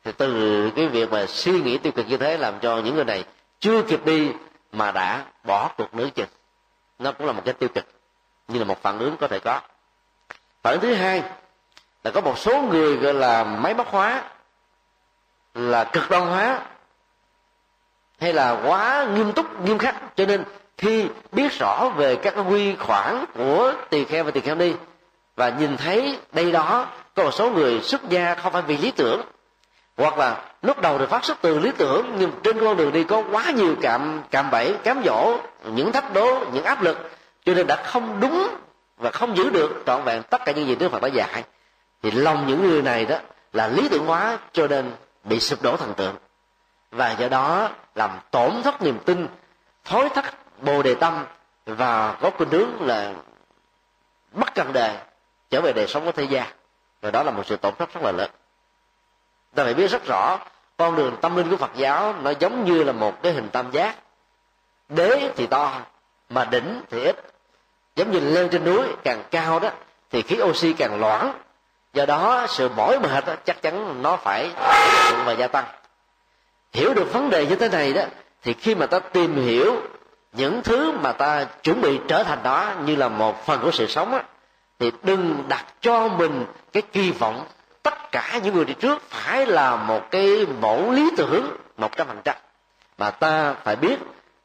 [0.04, 3.04] thì từ cái việc mà suy nghĩ tiêu cực như thế làm cho những người
[3.04, 3.24] này
[3.60, 4.32] chưa kịp đi
[4.72, 6.28] mà đã bỏ cuộc nửa chừng.
[6.98, 7.84] Nó cũng là một cái tiêu cực
[8.48, 9.60] như là một phản ứng có thể có.
[10.62, 11.22] Phản ứng thứ hai
[12.04, 14.22] là có một số người gọi là máy móc hóa,
[15.54, 16.60] là cực đoan hóa,
[18.20, 20.16] hay là quá nghiêm túc, nghiêm khắc.
[20.16, 20.44] Cho nên
[20.78, 24.74] khi biết rõ về các quy khoản của tỳ kheo và tỳ kheo đi
[25.36, 28.90] và nhìn thấy đây đó có một số người xuất gia không phải vì lý
[28.90, 29.22] tưởng
[29.96, 33.04] hoặc là lúc đầu thì phát xuất từ lý tưởng, nhưng trên con đường đi
[33.04, 37.10] có quá nhiều cạm cạm bẫy, cám dỗ, những thách đố, những áp lực,
[37.44, 38.48] cho nên đã không đúng
[38.96, 41.44] và không giữ được trọn vẹn tất cả những gì Đức Phật đã dạy.
[42.02, 43.16] Thì lòng những người này đó
[43.52, 44.92] là lý tưởng hóa cho nên
[45.24, 46.16] bị sụp đổ thần tượng.
[46.90, 49.28] Và do đó làm tổn thất niềm tin,
[49.84, 50.24] thối thất
[50.60, 51.24] bồ đề tâm
[51.66, 53.12] và có khuynh hướng là
[54.32, 54.98] mất cần đề,
[55.50, 56.46] trở về đời sống của thế gian.
[57.00, 58.30] Và đó là một sự tổn thất rất là lớn
[59.54, 60.38] ta phải biết rất rõ
[60.76, 63.70] con đường tâm linh của phật giáo nó giống như là một cái hình tam
[63.70, 63.96] giác.
[64.88, 65.80] Đế thì to
[66.28, 67.16] mà đỉnh thì ít.
[67.96, 69.70] Giống như leo trên núi càng cao đó
[70.10, 71.32] thì khí oxy càng loãng.
[71.92, 74.50] Do đó sự mỏi mệt đó, chắc chắn nó phải
[75.24, 75.64] và gia tăng.
[76.72, 78.02] Hiểu được vấn đề như thế này đó
[78.42, 79.76] thì khi mà ta tìm hiểu
[80.32, 83.86] những thứ mà ta chuẩn bị trở thành đó như là một phần của sự
[83.86, 84.22] sống á,
[84.78, 87.44] thì đừng đặt cho mình cái kỳ vọng
[88.12, 92.20] cả những người đi trước phải là một cái mẫu lý tưởng một trăm phần
[92.24, 92.36] trăm.
[92.98, 93.98] Mà ta phải biết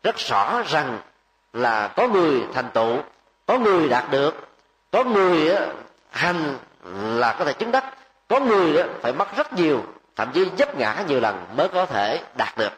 [0.03, 0.99] rất rõ rằng
[1.53, 2.97] là có người thành tựu,
[3.45, 4.47] có người đạt được,
[4.91, 5.55] có người
[6.09, 6.57] hành
[6.93, 7.85] là có thể chứng đắc,
[8.27, 9.83] có người phải mất rất nhiều,
[10.15, 12.71] thậm chí vấp ngã nhiều lần mới có thể đạt được,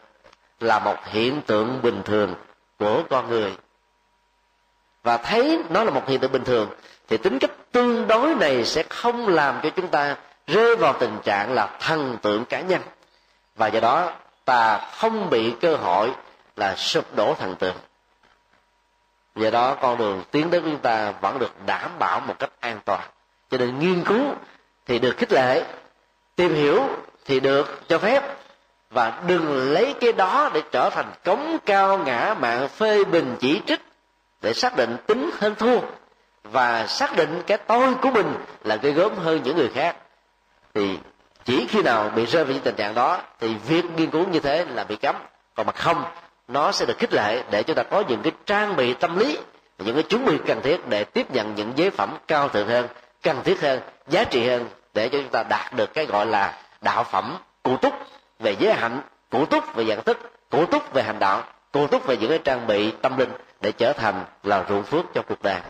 [0.59, 2.35] là một hiện tượng bình thường
[2.79, 3.53] của con người.
[5.03, 6.69] Và thấy nó là một hiện tượng bình thường,
[7.07, 10.15] thì tính cách tương đối này sẽ không làm cho chúng ta
[10.49, 12.81] rơi vào tình trạng là thần tượng cá nhân.
[13.55, 14.11] Và do đó,
[14.45, 16.11] ta không bị cơ hội
[16.55, 17.75] là sụp đổ thần tượng.
[19.35, 22.51] Do đó, con đường tiến đến của chúng ta vẫn được đảm bảo một cách
[22.59, 23.01] an toàn.
[23.51, 24.23] Cho nên nghiên cứu
[24.85, 25.63] thì được khích lệ,
[26.35, 26.83] tìm hiểu
[27.25, 28.23] thì được cho phép.
[28.89, 33.61] Và đừng lấy cái đó để trở thành cống cao ngã mạng phê bình chỉ
[33.67, 33.81] trích
[34.41, 35.79] để xác định tính hơn thua.
[36.43, 38.33] Và xác định cái tôi của mình
[38.63, 39.95] là gây gớm hơn những người khác
[40.79, 40.99] thì
[41.45, 44.39] chỉ khi nào bị rơi vào những tình trạng đó thì việc nghiên cứu như
[44.39, 45.15] thế là bị cấm.
[45.55, 46.03] Còn mà không
[46.47, 49.37] nó sẽ được khích lệ để chúng ta có những cái trang bị tâm lý
[49.77, 52.87] những cái chuẩn bị cần thiết để tiếp nhận những giới phẩm cao thượng hơn
[53.23, 56.61] cần thiết hơn giá trị hơn để cho chúng ta đạt được cái gọi là
[56.81, 57.93] đạo phẩm cụ túc
[58.39, 60.17] về giới hạnh cụ túc về dạng thức
[60.49, 63.29] cụ túc về hành đạo cụ túc về những cái trang bị tâm linh
[63.61, 65.61] để trở thành là ruộng phước cho cuộc đời.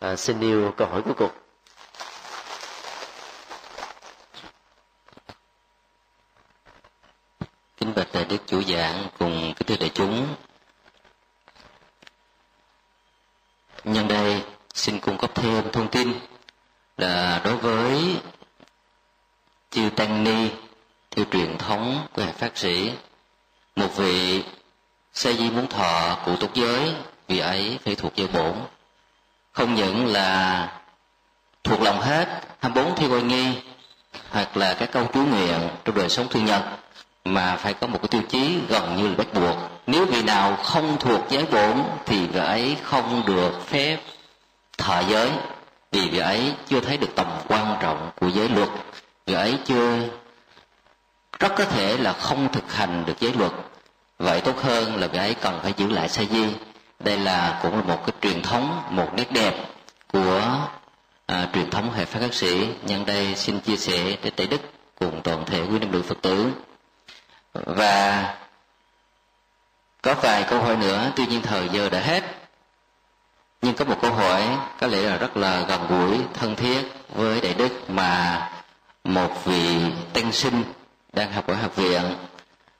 [0.00, 1.30] À, xin yêu câu hỏi cuối cùng.
[7.94, 10.34] Kính bạch đức chủ giảng cùng kính thưa đại chúng.
[13.84, 14.42] Nhân đây,
[14.74, 16.12] xin cung cấp thêm thông tin
[16.96, 18.16] là đối với
[19.70, 20.50] chư tăng ni,
[21.10, 22.92] theo truyền thống của hệ phát sĩ,
[23.76, 24.42] một vị
[25.12, 26.94] sa di muốn thọ cụ túc giới,
[27.28, 28.54] vị ấy phải thuộc giới bổn.
[29.52, 30.80] Không những là
[31.64, 33.62] thuộc lòng hết 24 thi oai nghi,
[34.30, 36.62] hoặc là các câu chú nguyện trong đời sống thương nhân
[37.24, 39.56] mà phải có một cái tiêu chí gần như là bắt buộc.
[39.86, 43.98] Nếu vị nào không thuộc giới bổn thì vị ấy không được phép
[44.78, 45.30] thọ giới
[45.92, 48.68] vì vị ấy chưa thấy được tầm quan trọng của giới luật.
[49.26, 49.98] Vị ấy chưa
[51.38, 53.52] rất có thể là không thực hành được giới luật.
[54.18, 56.44] Vậy tốt hơn là vị ấy cần phải giữ lại sa di.
[57.00, 59.54] Đây là cũng là một cái truyền thống một nét đẹp
[60.12, 60.58] của
[61.26, 62.68] à, truyền thống hệ pháp các sĩ.
[62.86, 64.60] Nhân đây xin chia sẻ để tẩy đức
[64.98, 66.50] cùng toàn thể quý nam nữ phật tử
[67.52, 68.34] và
[70.02, 72.24] có vài câu hỏi nữa, tuy nhiên thời giờ đã hết.
[73.62, 77.40] Nhưng có một câu hỏi, có lẽ là rất là gần gũi, thân thiết với
[77.40, 78.50] đại đức mà
[79.04, 79.80] một vị
[80.12, 80.64] tân sinh
[81.12, 82.02] đang học ở học viện.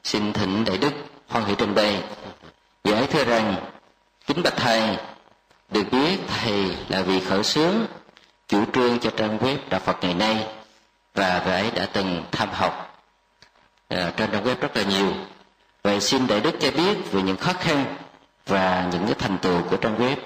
[0.05, 0.93] Xin thỉnh đại đức
[1.29, 2.03] hoan hỷ trình bày.
[2.85, 3.55] Dạ Giải thưa rằng,
[4.27, 4.97] kính bạch thầy,
[5.71, 7.87] được biết thầy là vị khởi xướng,
[8.49, 10.47] chủ trương cho trang web đạo phật ngày nay
[11.15, 12.92] và vị ấy đã từng tham học
[13.97, 15.13] à, trên trang web rất là nhiều.
[15.83, 17.85] Vậy xin đại đức cho biết về những khó khăn
[18.47, 20.17] và những cái thành tựu của trang web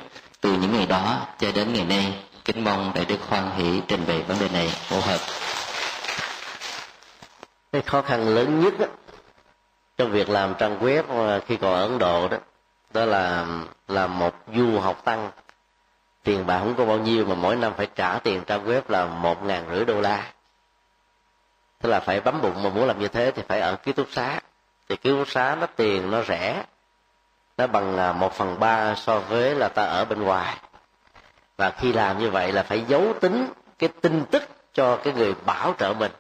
[0.41, 2.15] từ những ngày đó cho đến ngày nay.
[2.45, 5.21] Kính mong đại đức hoan hỷ trình bày vấn đề này phù hợp.
[7.73, 8.87] Cái khó khăn lớn nhất đó,
[9.97, 12.37] trong việc làm trang web ờ, khi còn ở ấn độ đó
[12.95, 13.47] đó là
[13.89, 15.31] là một du học tăng.
[16.23, 19.07] Tiền bạc không có bao nhiêu mà mỗi năm phải trả tiền trang web là
[19.07, 20.33] một ngàn rưỡi đô la
[21.87, 24.09] tức là phải bấm bụng mà muốn làm như thế thì phải ở ký túc
[24.13, 24.41] xá.
[24.89, 26.65] Thì ký túc xá nó tiền nó rẻ.
[27.57, 30.57] Nó bằng à, một phần ba so với là ta ở bên ngoài.
[31.57, 34.43] Và khi làm như vậy là phải giấu tính cái tin tức
[34.75, 36.13] cho cái người bảo trợ mình.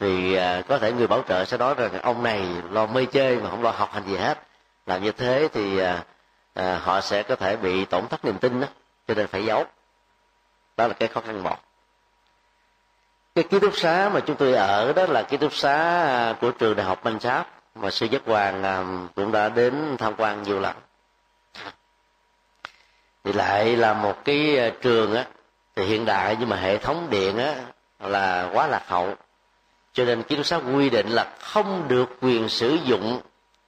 [0.00, 3.36] Thì à, có thể người bảo trợ sẽ nói rằng ông này lo mê chơi
[3.36, 4.38] mà không lo học hành gì hết.
[4.86, 6.04] Làm như thế thì à,
[6.54, 8.66] à họ sẽ có thể bị tổn thất niềm tin đó.
[9.08, 9.64] Cho nên phải giấu.
[10.76, 11.56] Đó là cái khó khăn một
[13.36, 16.50] cái ký túc xá mà chúng tôi ở đó là ký túc xá à, của
[16.50, 18.84] trường đại học Minh Sáp mà sư giác hoàng à,
[19.14, 20.76] cũng đã đến tham quan nhiều lần.
[23.24, 25.26] Thì lại là một cái à, trường á,
[25.74, 27.54] thì hiện đại nhưng mà hệ thống điện á,
[28.00, 29.14] là quá lạc hậu.
[29.92, 33.20] Cho nên ký túc xá quy định là không được quyền sử dụng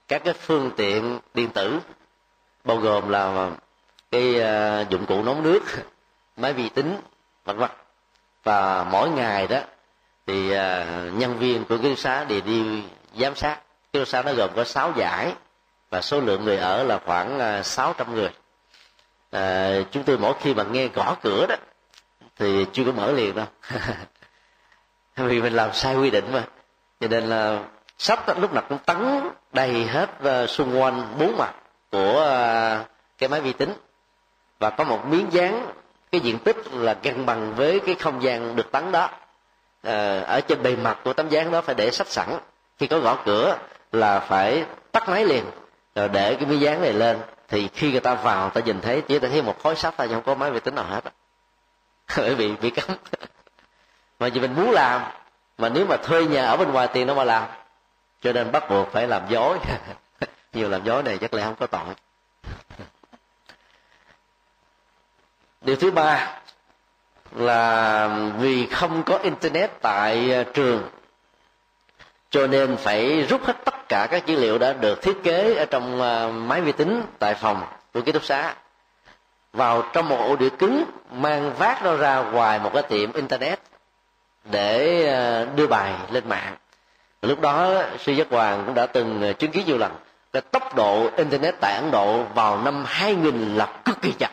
[0.09, 1.79] các cái phương tiện điện tử,
[2.64, 3.51] bao gồm là
[4.11, 4.35] cái
[4.89, 5.61] dụng cụ nấu nước,
[6.37, 6.97] máy vi tính,
[7.45, 7.71] vân vân
[8.45, 9.61] và mỗi ngày đó
[10.26, 12.82] thì à, nhân viên của kiến xá thì đi
[13.16, 13.59] giám sát.
[13.93, 15.32] Kiến xá nó gồm có 6 giải
[15.91, 18.30] và số lượng người ở là khoảng à, 600 người.
[19.30, 21.57] À, chúng tôi mỗi khi mà nghe gõ cửa đó
[22.36, 23.47] thì chưa có mở liền đâu.
[25.16, 26.45] Vì mình làm sai quy định mà.
[27.01, 27.62] Cho nên là
[27.99, 29.20] sắp lúc nào cũng tấn
[29.53, 31.55] đầy hết à, xung quanh bốn mặt
[31.91, 32.24] của
[33.18, 33.72] cái máy vi tính.
[34.59, 35.72] Và có một miếng dán
[36.13, 39.11] cái diện tích là gần bằng với cái không gian được tắm đó.
[39.83, 42.29] À, ở trên bề mặt của tấm dáng đó phải để sách sẵn.
[42.79, 43.57] Khi có gõ cửa
[43.93, 45.45] là phải tắt máy liền
[45.95, 47.19] rồi để cái miếng dán này lên.
[47.49, 50.09] Thì khi người ta vào ta nhìn thấy chỉ ta thấy một khối sách thôi
[50.11, 51.05] không có máy vi tính nào hết
[52.17, 52.97] bởi vì bị cấm.
[54.19, 55.03] Mà vì mình muốn làm
[55.59, 57.49] mà nếu mà thuê nhà ở bên ngoài tiền nó mà làm.
[58.23, 59.59] Cho nên bắt buộc phải làm dối.
[60.53, 61.95] Nhiều làm dối này chắc là không có tội.
[65.69, 66.31] Điều thứ ba
[67.37, 68.09] là
[68.39, 70.89] vì không có internet tại à, trường,
[72.31, 75.64] cho nên phải rút hết tất cả các dữ liệu đã được thiết kế ở
[75.64, 77.62] trong à, máy vi tính tại phòng
[77.95, 78.55] của ký túc xá.
[79.53, 83.61] Vào trong một ổ đĩa cứng mang vác nó ra ngoài một cái tiệm internet
[84.45, 86.57] để à, đưa bài lên mạng.
[87.23, 89.93] Lúc đó, sư giác hoàng cũng đã từng chứng kiến nhiều lần
[90.33, 94.31] cái tốc độ internet tại ấn độ vào năm 2000 là cực kỳ chậm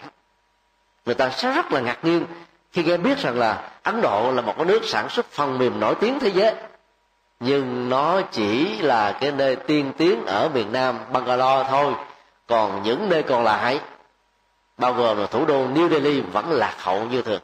[1.06, 2.26] người ta sẽ rất là ngạc nhiên
[2.72, 5.80] khi nghe biết rằng là ấn độ là một cái nước sản xuất phần mềm
[5.80, 6.56] nổi tiếng thế giới.
[7.40, 11.94] Nhưng nó chỉ là cái nơi tiên tiến ở miền nam bangalore thôi,
[12.48, 13.80] còn những nơi còn lại,
[14.78, 17.42] bao gồm là thủ đô new delhi, vẫn lạc hậu như thường.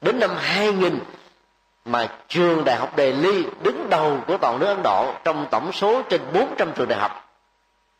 [0.00, 0.98] Đến năm 2000
[1.84, 6.02] mà trường đại học Delhi đứng đầu của toàn nước Ấn Độ trong tổng số
[6.02, 7.30] trên 400 trường đại học.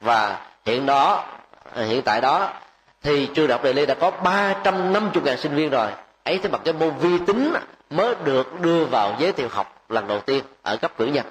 [0.00, 1.24] Và hiện đó,
[1.74, 2.52] hiện tại đó
[3.02, 5.88] thì trường đại học Delhi đã có 350 ngàn sinh viên rồi.
[6.24, 7.54] Ấy thế mà cái môn vi tính
[7.90, 11.26] mới được đưa vào giới thiệu học lần đầu tiên ở cấp cử nhân.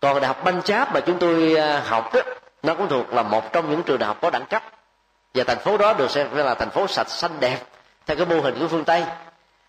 [0.00, 2.20] Còn đại học Punjab mà chúng tôi à, học đó,
[2.62, 4.62] nó cũng thuộc là một trong những trường đại học có đẳng cấp.
[5.34, 7.58] Và thành phố đó được xem là thành phố sạch xanh đẹp
[8.06, 9.04] theo cái mô hình của phương tây.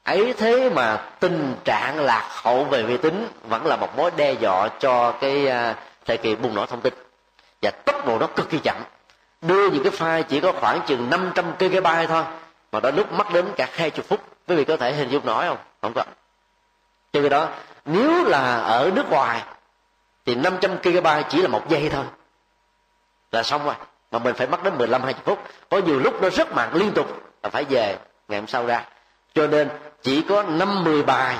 [0.04, 4.34] Ấy thế mà tình trạng lạc hậu về vi tính vẫn là một mối đe
[4.34, 6.94] dọa cho cái à, thời kỳ bùng nổ thông tin.
[7.62, 8.76] Và tốc độ nó cực kỳ chậm
[9.42, 12.24] đưa những cái file chỉ có khoảng chừng 500 kb thôi,
[12.72, 15.26] mà đã lúc mất đến cả hai chục phút, quý vị có thể hình dung
[15.26, 15.58] nổi không?
[15.82, 16.04] Không có.
[17.14, 17.50] Cho nên đó,
[17.86, 19.44] nếu là ở nước ngoài,
[20.26, 22.06] thì 500 kb chỉ là một giây thôi.
[23.32, 23.76] Là xong rồi.
[24.12, 25.40] Mà mình phải mất đến 15 20 phút.
[25.70, 27.08] Có nhiều lúc nó rất mạng liên tục
[27.44, 28.86] là phải về ngày hôm sau ra.
[29.34, 29.70] Cho nên
[30.02, 31.38] chỉ có năm mười bài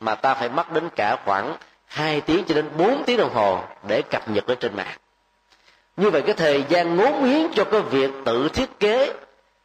[0.00, 3.64] mà ta phải mất đến cả khoảng hai tiếng cho đến bốn tiếng đồng hồ
[3.88, 4.96] để cập nhật ở trên mạng
[6.00, 9.12] như vậy cái thời gian ngốn nghiến cho cái việc tự thiết kế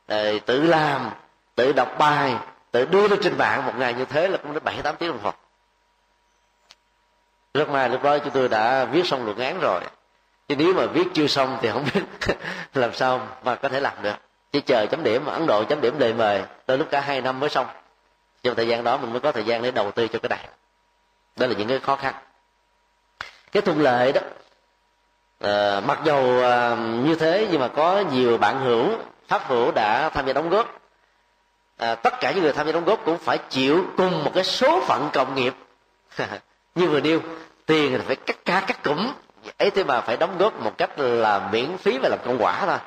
[0.07, 1.09] ờ, tự làm,
[1.55, 2.35] tự đọc bài,
[2.71, 5.09] tự đưa lên trên mạng một ngày như thế là cũng đến bảy, tám tiếng
[5.09, 5.31] đồng hồ.
[7.53, 9.81] Rất may lúc đó chúng tôi đã viết xong luận án rồi.
[10.47, 12.01] Chứ nếu mà viết chưa xong thì không biết
[12.73, 14.15] làm sao mà có thể làm được.
[14.51, 17.39] Chỉ chờ chấm điểm ấn độ chấm điểm đề mời, tới lúc cả hai năm
[17.39, 17.67] mới xong.
[18.43, 20.47] Trong thời gian đó mình mới có thời gian để đầu tư cho cái này
[21.35, 22.15] đó là những cái khó khăn.
[23.51, 24.21] Cái thuận lợi đó
[25.39, 28.89] à, mặc dầu à, ờ, như thế nhưng mà có nhiều bạn hữu
[29.27, 30.81] pháp hữu đã tham gia đóng góp.
[31.77, 34.43] À, tất cả những người tham gia đóng góp cũng phải chịu cùng một cái
[34.43, 35.53] số phận cộng nghiệp.
[36.75, 37.19] Như vừa nêu
[37.65, 39.11] tiền thì phải cắt ca cắt cụm.
[39.57, 42.65] Ấy thế mà phải đóng góp một cách là miễn phí và làm công quả
[42.65, 42.77] thôi.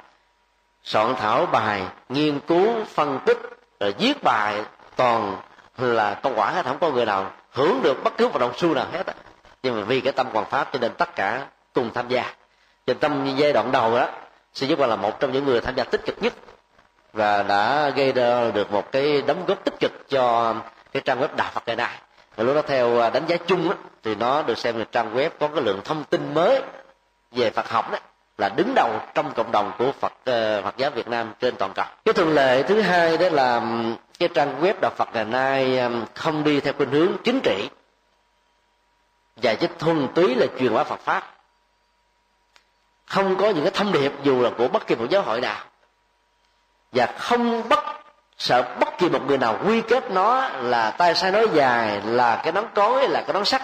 [0.82, 3.38] Soạn thảo bài nghiên cứu phân tích
[3.80, 4.62] rồi viết bài
[4.96, 5.36] toàn
[5.78, 8.74] là công quả hết không có người nào hưởng được bất cứ một đồng xu
[8.74, 9.06] nào hết
[9.62, 11.46] nhưng mà vì cái tâm hoàn pháp cho nên tất cả
[11.78, 12.34] cùng tham gia.
[12.86, 14.08] Và tâm giai đoạn đầu đó
[14.52, 16.32] sư giúp là một trong những người tham gia tích cực nhất
[17.12, 20.54] và đã gây ra được một cái đóng góp tích cực cho
[20.92, 21.98] cái trang web đạo phật ngày nay.
[22.36, 25.16] Và lúc đó theo à, đánh giá chung đó, thì nó được xem là trang
[25.16, 26.62] web có cái lượng thông tin mới
[27.32, 27.98] về phật học đó
[28.38, 31.72] là đứng đầu trong cộng đồng của Phật ờ, Phật giáo Việt Nam trên toàn
[31.74, 31.86] cầu.
[32.04, 33.62] Cái thường lệ thứ hai đó là
[34.18, 35.80] cái trang web đạo Phật ngày nay
[36.14, 37.68] không đi theo khuynh hướng chính trị.
[39.36, 41.37] Và chỉ thuần túy là truyền bá Phật pháp
[43.08, 45.56] không có những cái thông điệp dù là của bất kỳ một giáo hội nào.
[46.92, 47.84] Và không bất,
[48.38, 52.40] sợ bất kỳ một người nào quy kết nó là tay sai nói dài, là
[52.44, 53.62] cái nón cối, là cái nón sắt.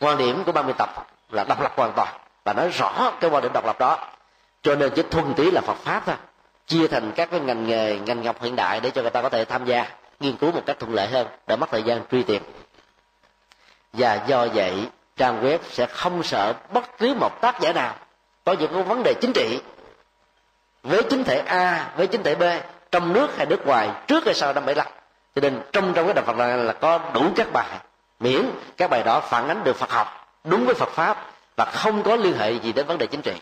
[0.00, 2.08] Quan điểm của ban biên tập là độc lập hoàn toàn
[2.44, 4.08] và nói rõ cái quan điểm độc lập đó.
[4.62, 6.16] Cho nên chỉ thuần túy là phật pháp thôi,
[6.66, 9.28] chia thành các cái ngành nghề, ngành học hiện đại để cho người ta có
[9.28, 9.86] thể tham gia,
[10.20, 12.42] nghiên cứu một cách thuận lợi hơn để mất thời gian truy tìm.
[13.92, 17.94] Và do vậy, trang web sẽ không sợ bất cứ một tác giả nào
[18.44, 19.60] có những cái vấn đề chính trị.
[20.82, 22.42] Với chính thể A, với chính thể B,
[22.92, 24.86] trong nước hay nước ngoài, trước hay sau năm 75
[25.34, 27.78] cho nên trong trong cái đạo Phật này là có đủ các bài
[28.20, 31.26] miễn, các bài đó phản ánh được Phật học, đúng với Phật pháp
[31.56, 33.32] và không có liên hệ gì đến vấn đề chính trị.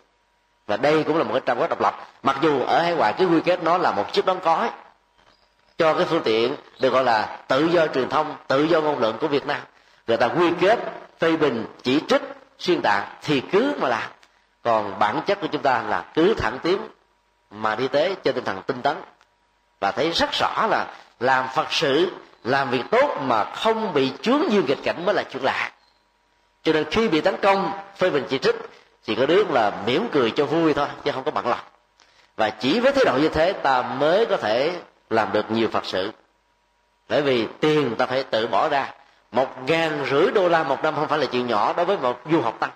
[0.66, 2.08] Và đây cũng là một cái trang web độc lập.
[2.22, 4.70] Mặc dù ở hải ngoại cái quy kết nó là một chiếc đóng cói
[5.78, 9.18] cho cái phương tiện được gọi là tự do truyền thông, tự do ngôn luận
[9.20, 9.60] của việt nam.
[10.06, 10.78] Người ta quy kết
[11.18, 12.22] phê bình, chỉ trích,
[12.58, 14.10] xuyên tạc thì cứ mà làm
[14.68, 16.78] còn bản chất của chúng ta là cứ thẳng tiến
[17.50, 18.96] mà đi tới trên tinh thần tinh tấn.
[19.80, 20.86] Và thấy rất rõ là
[21.20, 22.12] làm phật sự,
[22.44, 25.72] làm việc tốt mà không bị chướng như nghịch cảnh mới là chuyện lạ.
[26.62, 28.56] Cho nên khi bị tấn công, phê bình chỉ trích
[29.04, 31.60] chỉ có đứa là mỉm cười cho vui thôi, chứ không có bận lòng.
[32.36, 34.72] Và chỉ với thái độ như thế, ta mới có thể
[35.10, 36.12] làm được nhiều phật sự.
[37.08, 38.94] Bởi vì tiền ta phải tự bỏ ra.
[39.32, 42.20] Một ngàn rưỡi đô la một năm không phải là chuyện nhỏ đối với một
[42.30, 42.70] du học tăng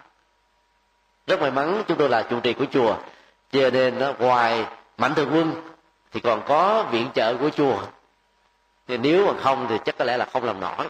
[1.27, 2.97] rất may mắn chúng tôi là chủ trì của chùa.
[3.53, 4.67] Cho nên nó ngoài
[4.99, 5.53] mạnh thường quân
[6.13, 7.79] thì còn có viện trợ của chùa.
[8.89, 10.89] Thì nếu mà không thì chắc có lẽ là không làm nổi.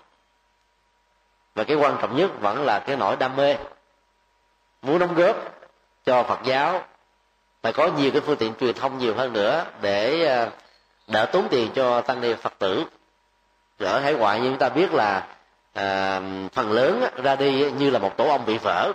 [1.55, 3.57] Và cái quan trọng nhất vẫn là cái nỗi đam mê.
[4.83, 5.37] Muốn đóng góp
[6.05, 6.83] cho phật giáo
[7.63, 10.51] phải có nhiều cái phương tiện truyền thông nhiều hơn nữa để à,
[11.07, 12.85] đỡ tốn tiền cho tăng ni phật tử.
[13.79, 15.27] Ở hải ngoại như chúng ta biết là
[15.73, 16.21] à,
[16.53, 18.93] phần lớn ra đi như là một tổ ong bị vỡ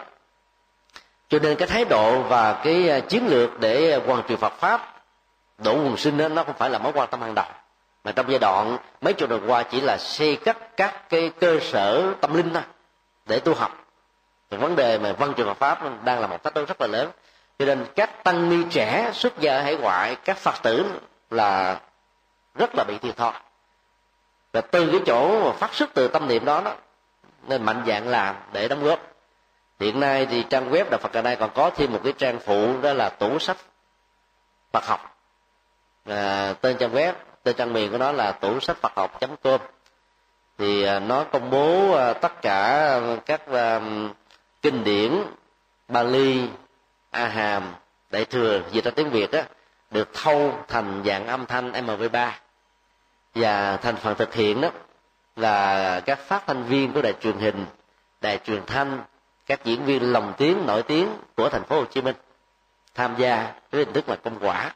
[1.30, 4.54] cho nên cái thái độ và cái à, chiến lược để à, hoàn truyền Phật
[4.54, 5.04] pháp
[5.58, 7.46] đổ nguồn sinh đó, nó không phải là mối quan tâm hàng đầu.
[8.04, 11.60] Mà trong giai đoạn mấy chục năm qua chỉ là xây cất các cái cơ
[11.62, 12.64] sở tâm linh thôi
[13.26, 13.86] để tu học.
[14.50, 16.88] Thì vấn đề mà văn trường Phật pháp đang là một thách thức rất là
[16.88, 17.12] lớn.
[17.60, 20.86] Cho nên các tăng ni trẻ xuất gia hải ngoại các phật tử
[21.30, 21.80] là
[22.56, 23.34] rất là bị thiệt thòi.
[24.54, 26.76] Và từ cái chỗ mà phát xuất từ tâm niệm đó đó
[27.48, 29.00] nên mạnh dạng làm để đóng góp
[29.80, 32.40] hiện nay thì trang web đạo phật ngày nay còn có thêm một cái trang
[32.40, 33.58] phụ đó là tủ sách
[34.72, 35.18] phật học.
[36.06, 37.14] À, tên trang web
[37.44, 39.60] tên trang miền của nó là tủ sách phật học com.
[40.58, 43.82] Thì à, nó công bố à, tất cả các à,
[44.62, 45.24] kinh điển
[45.88, 46.50] Bali,
[47.12, 47.74] A Hàm,
[48.12, 49.44] Đại thừa dịch ra tiếng Việt á
[49.92, 52.32] được thâu thành dạng âm thanh MV3
[53.36, 54.70] và thành phần thực hiện đó
[55.36, 57.66] là các phát thanh viên của đài truyền hình,
[58.22, 59.04] đài truyền thanh,
[59.48, 62.16] các diễn viên lồng tiếng nổi tiếng của thành phố Hồ Chí Minh
[62.96, 64.74] tham gia với hình thức là công quả.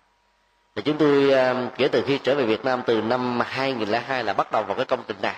[0.75, 4.33] Thì chúng tôi ờ, kể từ khi trở về Việt Nam từ năm 2002 là
[4.33, 5.35] bắt đầu vào cái công trình này.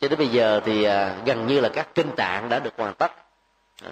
[0.00, 2.94] Cho đến bây giờ thì ờ, gần như là các kinh tạng đã được hoàn
[2.94, 3.12] tất.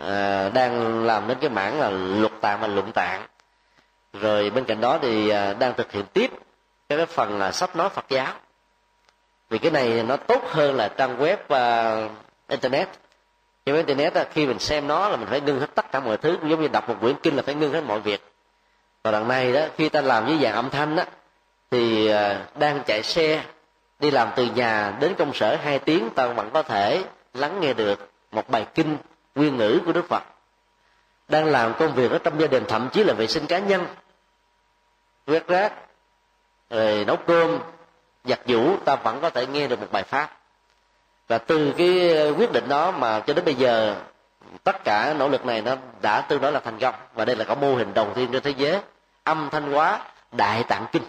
[0.01, 3.27] À, đang làm đến cái mảng là luật tạng và luận tạng.
[4.13, 6.31] Rồi bên cạnh đó thì đang thực hiện tiếp
[6.89, 8.33] cái phần là sách nói Phật giáo.
[9.51, 11.37] Vì cái này nó tốt hơn là trang web
[12.07, 12.11] uh,
[12.49, 12.89] internet
[13.67, 16.37] trên internet khi mình xem nó là mình phải ngưng hết tất cả mọi thứ
[16.49, 18.33] giống như đọc một quyển kinh là phải ngưng hết mọi việc.
[19.03, 21.05] Và đằng này đó, khi ta làm với dạng âm thanh đó
[21.71, 23.45] thì à, đang chạy xe,
[23.99, 27.05] đi làm từ nhà đến công sở hai tiếng, ta vẫn có thể
[27.35, 28.97] lắng nghe được một bài kinh
[29.35, 30.23] nguyên ngữ của đức phật.
[31.29, 33.87] Đang làm công việc ở trong gia đình, thậm chí là vệ sinh cá nhân.
[35.27, 35.73] Quét rác,
[36.71, 37.59] rồi nấu cơm,
[38.25, 40.39] giặt giũ, ta vẫn có thể nghe được một bài pháp
[41.29, 43.97] và từ cái ờ, quyết định đó mà cho đến bây giờ,
[44.65, 46.95] tất cả nỗ lực này nó đã tương đối là thành công.
[47.15, 48.81] Và đây là có mô hình đầu tiên trên thế giới,
[49.25, 50.01] âm thanh hóa
[50.33, 51.03] đại tạng kinh.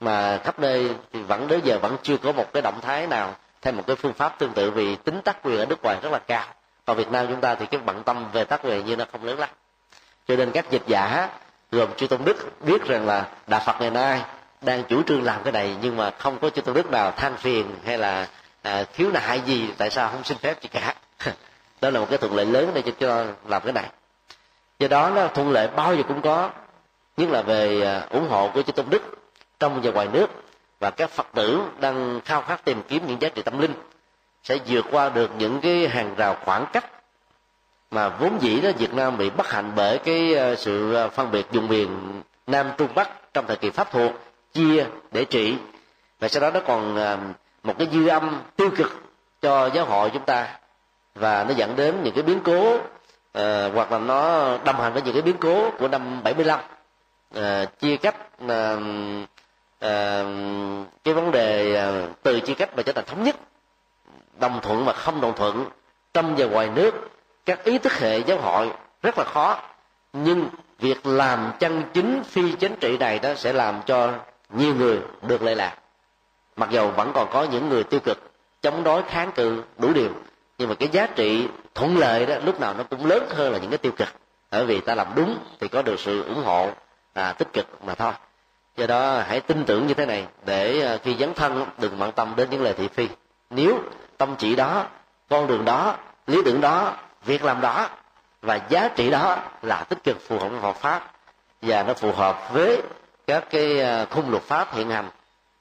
[0.00, 3.34] Mà khắp nơi thì vẫn đến giờ vẫn chưa có một cái động thái nào
[3.62, 6.12] theo một cái phương pháp tương tự vì tính tác quyền ở nước ngoài rất
[6.12, 6.44] là cao.
[6.84, 9.24] Còn việt nam chúng ta thì cái bận tâm về tác quyền như nó không
[9.24, 9.48] lớn lắm.
[10.28, 11.28] Cho nên các dịch giả,
[11.70, 14.20] gồm chư tôn đức, biết rằng là đạo phật ngày nay
[14.60, 17.36] đang chủ trương làm cái này nhưng mà không có chư tôn đức nào than
[17.36, 18.26] phiền hay là
[18.62, 20.94] à, khiếu nại gì tại sao không xin phép gì cả?
[21.80, 23.90] Đó là một cái thuận lợi lớn để cho, cho làm cái này.
[24.78, 26.50] Do đó nó thuận lợi bao giờ cũng có.
[27.16, 29.02] Nhất là về à, ủng hộ của chư tôn đức
[29.60, 30.26] trong và ngoài nước.
[30.80, 33.74] Và các phật tử đang khao khát tìm kiếm những giá trị tâm linh
[34.42, 36.84] sẽ vượt qua được những cái hàng rào khoảng cách
[37.90, 41.30] mà vốn dĩ đó Việt Nam bị bất hạnh bởi cái à, sự à, phân
[41.30, 44.12] biệt vùng miền Nam Trung Bắc trong thời kỳ Pháp thuộc
[44.52, 45.56] chia để trị.
[46.20, 46.96] Và sau đó nó còn
[47.62, 49.02] một cái dư âm tiêu cực
[49.42, 50.58] cho giáo hội chúng ta.
[51.14, 55.02] Và nó dẫn đến những cái biến cố uh, hoặc là nó đồng hành với
[55.02, 56.64] những cái biến cố của năm 75 uh,
[57.34, 58.50] ờ, chia cách uh,
[59.84, 60.26] uh,
[61.04, 63.36] cái vấn đề uh, từ chia cách và trở thành thống nhất
[64.40, 65.66] đồng thuận và không đồng thuận
[66.14, 66.94] trong và ngoài nước
[67.46, 68.70] các ý thức hệ giáo hội
[69.02, 69.60] rất là khó.
[70.12, 70.48] Nhưng
[70.78, 74.12] việc làm chân chính phi chính trị này đó sẽ làm cho
[74.50, 75.76] nhiều người được lệ lạc
[76.56, 78.30] mặc dầu vẫn còn có những người tiêu cực
[78.62, 80.10] chống đối kháng cự đủ điều
[80.62, 83.58] nhưng mà cái giá trị thuận lợi đó lúc nào nó cũng lớn hơn là
[83.58, 84.08] những cái tiêu cực.
[84.50, 86.70] Bởi vì ta làm đúng thì có được sự ủng hộ
[87.12, 88.12] à, tích cực mà thôi.
[88.76, 92.12] Do đó hãy tin tưởng như thế này để à, khi dấn thân đừng bận
[92.12, 93.08] tâm đến những lời thị phi.
[93.50, 93.78] Nếu
[94.18, 94.86] tâm chỉ đó
[95.28, 95.96] con đường đó
[96.26, 97.88] lý tưởng đó việc làm đó
[98.42, 101.12] và giá trị đó là tích cực phù hợp với Phật pháp
[101.62, 102.82] và nó phù hợp với
[103.26, 105.10] các cái à, khung luật pháp hiện hành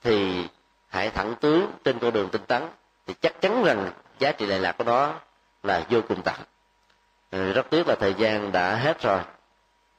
[0.04, 0.46] thì
[0.92, 2.62] hãy thẳng tướng trên con đường tinh tấn
[3.08, 5.14] thì chắc chắn rằng giá trị lệ lạc của nó
[5.64, 6.36] là vô cùng tận.
[7.32, 9.20] Ừ, rất tiếc là thời gian đã hết rồi.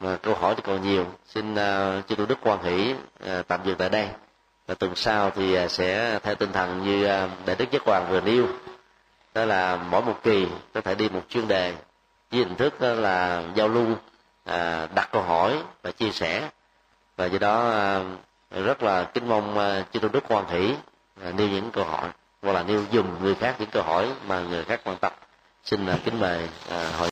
[0.00, 1.06] Mà câu hỏi thì còn nhiều.
[1.26, 4.08] Xin uh, chư tôn đức quan hỷ uh, tạm dừng tại đây.
[4.66, 8.06] Và tuần sau thì uh, sẽ theo tinh thần như uh, đại đức giác hoàng
[8.10, 8.46] vừa nêu.
[9.34, 11.74] Đó là mỗi một kỳ có thể đi một chuyên đề
[12.30, 13.86] với hình thức đó là giao lưu
[14.94, 16.50] đặt câu hỏi và chia sẻ.
[17.16, 17.74] Và do đó
[18.60, 20.74] rất là kính mong à, chư tôn đức quan hỷ
[21.22, 22.10] à, nêu những câu hỏi,
[22.42, 25.12] hoặc là nêu dùm người khác những câu hỏi mà người khác quan tâm.
[25.64, 26.92] Xin à, kính mời hỏi